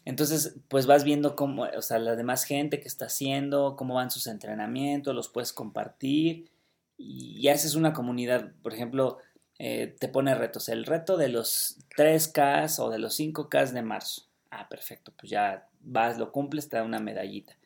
Entonces, 0.05 0.57
pues 0.69 0.87
vas 0.87 1.05
viendo 1.05 1.37
cómo, 1.37 1.65
o 1.65 1.83
sea, 1.83 1.99
la 1.99 2.17
demás 2.17 2.45
gente 2.45 2.81
que 2.81 2.89
está 2.89 3.07
haciendo, 3.07 3.77
cómo 3.77 3.95
van 3.95 4.11
sus 4.11 4.27
entrenamientos, 4.27 5.15
los 5.15 5.29
puedes 5.29 5.53
compartir 5.53 6.51
y, 6.97 7.49
haces 7.49 7.75
una 7.75 7.93
comunidad. 7.93 8.53
Por 8.63 8.75
ejemplo, 8.75 9.19
eh, 9.59 9.95
te 9.99 10.09
pone 10.09 10.35
retos. 10.35 10.69
El 10.69 10.87
reto 10.87 11.17
de 11.17 11.29
los 11.29 11.79
3K 11.97 12.79
o 12.81 12.91
de 12.91 12.99
los 12.99 13.19
5K 13.19 13.73
de 13.73 13.83
marzo. 13.83 14.27
Ah, 14.51 14.69
perfecto, 14.69 15.13
pues 15.17 15.31
ya 15.31 15.69
vas, 15.81 16.19
lo 16.19 16.33
cumples, 16.33 16.69
te 16.69 16.77
da 16.77 16.83
una 16.85 17.01
medallita. 17.01 17.57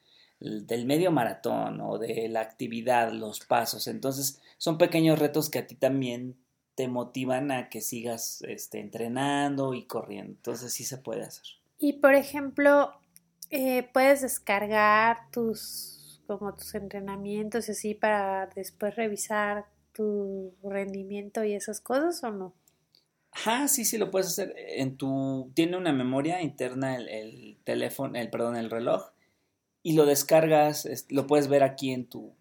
del 0.40 0.84
medio 0.86 1.10
maratón 1.10 1.80
o 1.80 1.98
de 1.98 2.28
la 2.28 2.40
actividad, 2.40 3.12
los 3.12 3.40
pasos. 3.40 3.86
Entonces, 3.86 4.40
son 4.58 4.76
pequeños 4.78 5.18
retos 5.18 5.48
que 5.50 5.60
a 5.60 5.66
ti 5.66 5.74
también 5.74 6.36
te 6.74 6.88
motivan 6.88 7.50
a 7.52 7.68
que 7.70 7.80
sigas 7.80 8.42
este, 8.42 8.80
entrenando 8.80 9.74
y 9.74 9.84
corriendo. 9.84 10.32
Entonces, 10.32 10.72
sí 10.72 10.84
se 10.84 10.98
puede 10.98 11.22
hacer. 11.22 11.63
Y 11.78 11.94
por 11.94 12.14
ejemplo, 12.14 12.92
eh, 13.50 13.88
puedes 13.92 14.22
descargar 14.22 15.30
tus 15.30 15.94
como 16.26 16.54
tus 16.54 16.74
entrenamientos 16.74 17.68
y 17.68 17.72
así 17.72 17.94
para 17.94 18.48
después 18.54 18.96
revisar 18.96 19.66
tu 19.92 20.54
rendimiento 20.62 21.44
y 21.44 21.54
esas 21.54 21.80
cosas 21.80 22.22
o 22.24 22.30
no? 22.30 22.54
Ajá, 23.30 23.68
sí, 23.68 23.84
sí 23.84 23.98
lo 23.98 24.10
puedes 24.10 24.28
hacer. 24.28 24.54
En 24.56 24.96
tu 24.96 25.50
tiene 25.54 25.76
una 25.76 25.92
memoria 25.92 26.42
interna 26.42 26.96
el, 26.96 27.58
teléfono, 27.64 28.18
el 28.18 28.30
perdón, 28.30 28.56
el 28.56 28.70
reloj 28.70 29.10
y 29.82 29.94
lo 29.94 30.06
descargas, 30.06 30.88
lo 31.10 31.26
puedes 31.26 31.48
ver 31.48 31.62
aquí 31.62 31.92
en 31.92 32.06
tu 32.06 32.32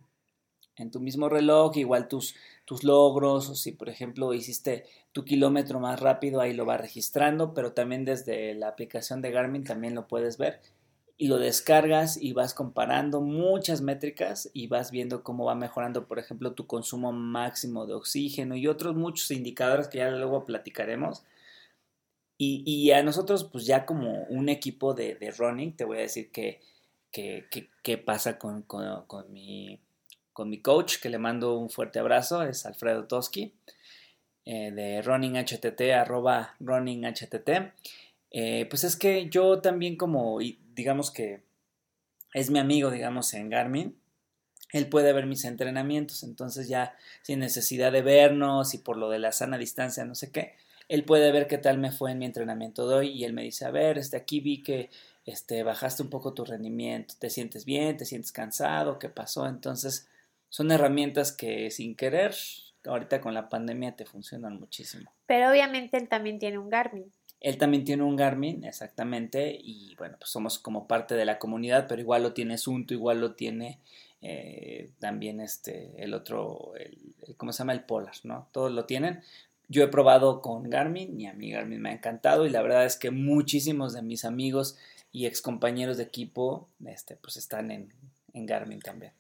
en 0.75 0.89
tu 0.89 0.99
mismo 0.99 1.29
reloj, 1.29 1.77
igual 1.77 2.07
tus 2.07 2.35
tus 2.65 2.83
logros, 2.83 3.49
o 3.49 3.55
si 3.55 3.71
por 3.71 3.89
ejemplo 3.89 4.33
hiciste 4.33 4.85
tu 5.11 5.25
kilómetro 5.25 5.79
más 5.79 5.99
rápido, 5.99 6.41
ahí 6.41 6.53
lo 6.53 6.65
va 6.65 6.77
registrando, 6.77 7.53
pero 7.53 7.73
también 7.73 8.05
desde 8.05 8.53
la 8.55 8.69
aplicación 8.69 9.21
de 9.21 9.31
Garmin 9.31 9.63
también 9.63 9.95
lo 9.95 10.07
puedes 10.07 10.37
ver 10.37 10.61
y 11.17 11.27
lo 11.27 11.37
descargas 11.37 12.17
y 12.21 12.33
vas 12.33 12.53
comparando 12.53 13.21
muchas 13.21 13.81
métricas 13.81 14.49
y 14.53 14.67
vas 14.67 14.91
viendo 14.91 15.23
cómo 15.23 15.45
va 15.45 15.55
mejorando, 15.55 16.07
por 16.07 16.19
ejemplo, 16.19 16.53
tu 16.53 16.65
consumo 16.67 17.11
máximo 17.11 17.85
de 17.85 17.93
oxígeno 17.93 18.55
y 18.55 18.67
otros 18.67 18.95
muchos 18.95 19.31
indicadores 19.31 19.87
que 19.87 19.99
ya 19.99 20.09
luego 20.09 20.45
platicaremos. 20.45 21.23
Y, 22.45 22.91
a 22.91 23.03
nosotros, 23.03 23.45
pues 23.45 23.65
ya 23.65 23.85
como 23.85 24.23
un 24.25 24.49
equipo 24.49 24.93
de, 24.93 25.33
running, 25.37 25.77
te 25.77 25.85
voy 25.85 25.99
a 25.99 26.01
decir 26.01 26.29
que, 26.29 26.59
que, 27.09 27.97
pasa 27.97 28.37
con, 28.37 28.63
con 28.63 29.31
mi 29.31 29.79
con 30.33 30.49
mi 30.49 30.59
coach, 30.59 30.97
que 30.99 31.09
le 31.09 31.17
mando 31.17 31.57
un 31.57 31.69
fuerte 31.69 31.99
abrazo, 31.99 32.43
es 32.43 32.65
Alfredo 32.65 33.05
Toski, 33.05 33.53
eh, 34.45 34.71
de 34.71 35.01
RunningHTT, 35.01 35.81
arroba 35.93 36.55
RunningHTT. 36.59 37.49
Eh, 38.31 38.65
pues 38.69 38.83
es 38.83 38.95
que 38.95 39.29
yo 39.29 39.61
también 39.61 39.95
como, 39.95 40.39
digamos 40.73 41.11
que 41.11 41.43
es 42.33 42.49
mi 42.49 42.59
amigo, 42.59 42.89
digamos, 42.89 43.33
en 43.33 43.49
Garmin, 43.49 43.95
él 44.73 44.89
puede 44.89 45.13
ver 45.13 45.27
mis 45.27 45.45
entrenamientos, 45.45 46.23
entonces 46.23 46.67
ya 46.67 46.97
sin 47.21 47.39
necesidad 47.39 47.91
de 47.91 48.01
vernos 48.01 48.73
y 48.73 48.79
por 48.79 48.97
lo 48.97 49.09
de 49.09 49.19
la 49.19 49.31
sana 49.31 49.59
distancia, 49.59 50.03
no 50.03 50.15
sé 50.15 50.31
qué, 50.31 50.55
él 50.89 51.05
puede 51.05 51.31
ver 51.31 51.47
qué 51.47 51.59
tal 51.59 51.77
me 51.77 51.91
fue 51.91 52.11
en 52.11 52.17
mi 52.17 52.25
entrenamiento 52.25 52.87
de 52.87 52.95
hoy 52.95 53.09
y 53.09 53.23
él 53.23 53.33
me 53.33 53.43
dice, 53.43 53.65
a 53.65 53.71
ver, 53.71 53.99
este, 53.99 54.17
aquí 54.17 54.39
vi 54.39 54.63
que 54.63 54.89
este, 55.25 55.61
bajaste 55.63 56.01
un 56.01 56.09
poco 56.09 56.33
tu 56.33 56.43
rendimiento, 56.43 57.13
te 57.19 57.29
sientes 57.29 57.65
bien, 57.65 57.97
te 57.97 58.05
sientes 58.05 58.31
cansado, 58.31 58.97
qué 58.97 59.09
pasó, 59.09 59.47
entonces 59.47 60.07
son 60.53 60.71
herramientas 60.71 61.31
que 61.31 61.71
sin 61.71 61.95
querer, 61.95 62.35
ahorita 62.85 63.21
con 63.21 63.33
la 63.33 63.49
pandemia 63.49 63.95
te 63.95 64.05
funcionan 64.05 64.59
muchísimo. 64.59 65.11
Pero 65.25 65.49
obviamente 65.49 65.97
él 65.97 66.07
también 66.07 66.37
tiene 66.37 66.59
un 66.59 66.69
Garmin. 66.69 67.11
Él 67.39 67.57
también 67.57 67.83
tiene 67.83 68.03
un 68.03 68.15
Garmin, 68.15 68.63
exactamente, 68.63 69.57
y 69.59 69.95
bueno, 69.95 70.15
pues 70.19 70.29
somos 70.29 70.59
como 70.59 70.87
parte 70.87 71.15
de 71.15 71.25
la 71.25 71.39
comunidad, 71.39 71.87
pero 71.87 72.01
igual 72.01 72.21
lo 72.21 72.33
tiene 72.33 72.59
Sunto, 72.59 72.93
igual 72.93 73.19
lo 73.19 73.33
tiene 73.33 73.79
eh, 74.21 74.91
también 74.99 75.39
este, 75.39 75.91
el 75.97 76.13
otro, 76.13 76.73
el, 76.75 76.99
¿cómo 77.35 77.51
se 77.51 77.57
llama? 77.57 77.73
El 77.73 77.85
Polar, 77.85 78.17
¿no? 78.21 78.47
Todos 78.51 78.71
lo 78.71 78.85
tienen. 78.85 79.23
Yo 79.69 79.83
he 79.83 79.87
probado 79.87 80.43
con 80.43 80.69
Garmin 80.69 81.19
y 81.19 81.25
a 81.25 81.33
mí 81.33 81.49
Garmin 81.49 81.81
me 81.81 81.89
ha 81.89 81.93
encantado 81.93 82.45
y 82.45 82.51
la 82.51 82.61
verdad 82.61 82.85
es 82.85 82.95
que 82.95 83.09
muchísimos 83.09 83.93
de 83.93 84.03
mis 84.03 84.23
amigos 84.23 84.77
y 85.11 85.25
ex 85.25 85.41
compañeros 85.41 85.97
de 85.97 86.03
equipo, 86.03 86.69
este, 86.85 87.15
pues 87.15 87.37
están 87.37 87.71
en, 87.71 87.91
en 88.33 88.45
Garmin 88.45 88.79
también. 88.79 89.13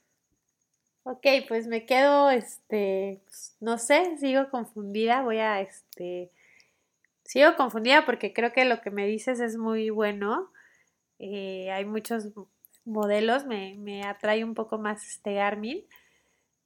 Ok, 1.03 1.25
pues 1.49 1.67
me 1.67 1.85
quedo, 1.85 2.29
este, 2.29 3.21
pues, 3.25 3.55
no 3.59 3.77
sé, 3.77 4.17
sigo 4.19 4.49
confundida, 4.49 5.21
voy 5.21 5.39
a, 5.39 5.59
este, 5.59 6.31
sigo 7.25 7.55
confundida 7.57 8.05
porque 8.05 8.31
creo 8.31 8.53
que 8.53 8.63
lo 8.63 8.79
que 8.79 8.89
me 8.89 9.05
dices 9.05 9.41
es 9.41 9.57
muy 9.57 9.89
bueno. 9.89 10.49
Eh, 11.19 11.71
hay 11.71 11.83
muchos 11.83 12.29
modelos, 12.85 13.45
me, 13.45 13.75
me 13.79 14.03
atrae 14.03 14.43
un 14.45 14.53
poco 14.53 14.77
más 14.77 15.05
este 15.05 15.33
Garmin. 15.33 15.83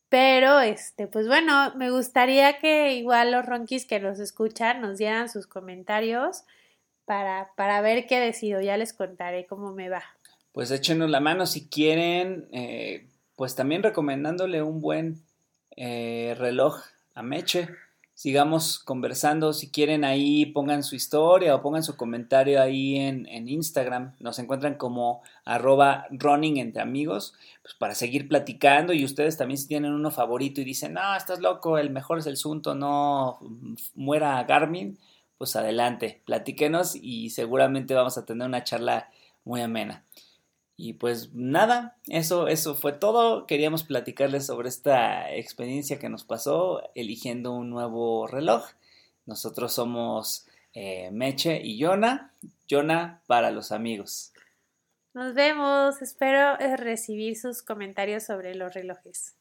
Pero, 0.10 0.62
este, 0.62 1.08
pues 1.08 1.28
bueno, 1.28 1.74
me 1.76 1.90
gustaría 1.90 2.60
que 2.60 2.94
igual 2.94 3.32
los 3.32 3.46
ronquis 3.46 3.86
que 3.86 4.00
los 4.00 4.20
escuchan 4.20 4.82
nos 4.82 4.98
dieran 4.98 5.30
sus 5.30 5.48
comentarios 5.48 6.44
para, 7.06 7.52
para 7.56 7.82
ver 7.82 8.06
qué 8.08 8.20
decido. 8.20 8.62
Ya 8.62 8.78
les 8.78 8.94
contaré 8.94 9.46
cómo 9.48 9.74
me 9.74 9.90
va. 9.90 10.04
Pues 10.54 10.72
échenos 10.72 11.10
la 11.10 11.20
mano 11.20 11.46
si 11.46 11.68
quieren. 11.68 12.48
Eh, 12.52 13.08
pues 13.38 13.56
también 13.56 13.84
recomendándole 13.84 14.64
un 14.64 14.82
buen 14.82 15.22
eh, 15.78 16.36
reloj 16.38 16.82
a 17.14 17.22
Meche. 17.22 17.70
Sigamos 18.16 18.80
conversando, 18.80 19.54
si 19.54 19.70
quieren 19.70 20.04
ahí 20.04 20.48
pongan 20.48 20.82
su 20.82 20.96
historia 20.96 21.54
o 21.54 21.62
pongan 21.62 21.84
su 21.84 21.96
comentario 21.96 22.60
ahí 22.60 22.98
en, 22.98 23.28
Instagram. 23.48 24.16
Nos 24.20 24.40
encuentran 24.40 24.74
como 24.74 25.22
arroba 25.46 26.08
running 26.10 26.58
entre 26.58 26.82
amigos, 26.82 27.36
pues 27.62 27.76
para 27.76 27.94
seguir 27.94 28.28
platicando 28.28 28.92
y 28.92 29.06
ustedes 29.06 29.38
también 29.38 29.60
si 29.60 29.68
tienen 29.68 29.94
uno 29.94 30.10
favorito 30.10 30.60
y 30.60 30.64
dicen, 30.64 30.94
no, 30.94 31.16
estás 31.16 31.40
loco, 31.40 31.78
el 31.78 31.92
mejor 31.92 32.18
es 32.18 32.26
el 32.26 32.38
Sunto, 32.38 32.74
no 32.74 33.38
muera 33.94 34.44
Garmin, 34.46 34.98
pues 35.38 35.56
adelante, 35.56 36.24
platíquenos 36.26 36.96
y 36.96 37.30
seguramente 37.30 37.94
vamos 37.94 38.18
a 38.18 38.26
tener 38.26 38.48
una 38.48 38.64
charla 38.64 39.12
muy 39.44 39.62
amena. 39.62 40.04
Y 40.80 40.94
pues 40.94 41.34
nada, 41.34 41.98
eso, 42.06 42.48
eso 42.48 42.76
fue 42.76 42.94
todo. 42.94 43.48
Queríamos 43.48 43.84
platicarles 43.84 44.46
sobre 44.46 44.70
esta 44.70 45.34
experiencia 45.34 45.98
que 45.98 46.08
nos 46.08 46.24
pasó 46.24 46.84
eligiendo 46.94 47.52
un 47.52 47.72
nuevo 47.72 48.28
reloj. 48.28 48.64
Nosotros 49.26 49.74
somos 49.74 50.46
eh, 50.74 51.10
Meche 51.12 51.60
y 51.64 51.80
Yona. 51.80 52.32
Yona 52.68 53.24
para 53.26 53.50
los 53.50 53.72
amigos. 53.72 54.34
Nos 55.16 55.34
vemos. 55.34 56.04
Espero 56.04 56.60
eh, 56.60 56.78
recibir 56.78 57.36
sus 57.36 57.64
comentarios 57.64 58.24
sobre 58.24 58.54
los 58.54 58.72
relojes. 58.72 59.36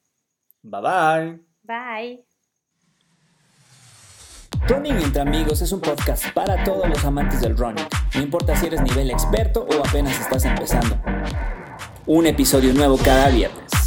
Bye 0.63 0.81
bye. 0.81 1.39
Bye. 1.61 2.36
Running 4.65 4.97
entre 5.01 5.21
amigos 5.21 5.61
es 5.61 5.71
un 5.71 5.79
podcast 5.79 6.33
para 6.33 6.63
todos 6.63 6.89
los 6.89 7.03
amantes 7.05 7.41
del 7.41 7.55
running. 7.57 7.85
No 8.15 8.21
importa 8.21 8.55
si 8.55 8.65
eres 8.65 8.81
nivel 8.81 9.11
experto 9.11 9.65
o 9.69 9.87
apenas 9.87 10.19
estás 10.19 10.43
empezando. 10.45 10.97
Un 12.05 12.25
episodio 12.25 12.73
nuevo 12.73 12.97
cada 12.97 13.29
viernes. 13.29 13.86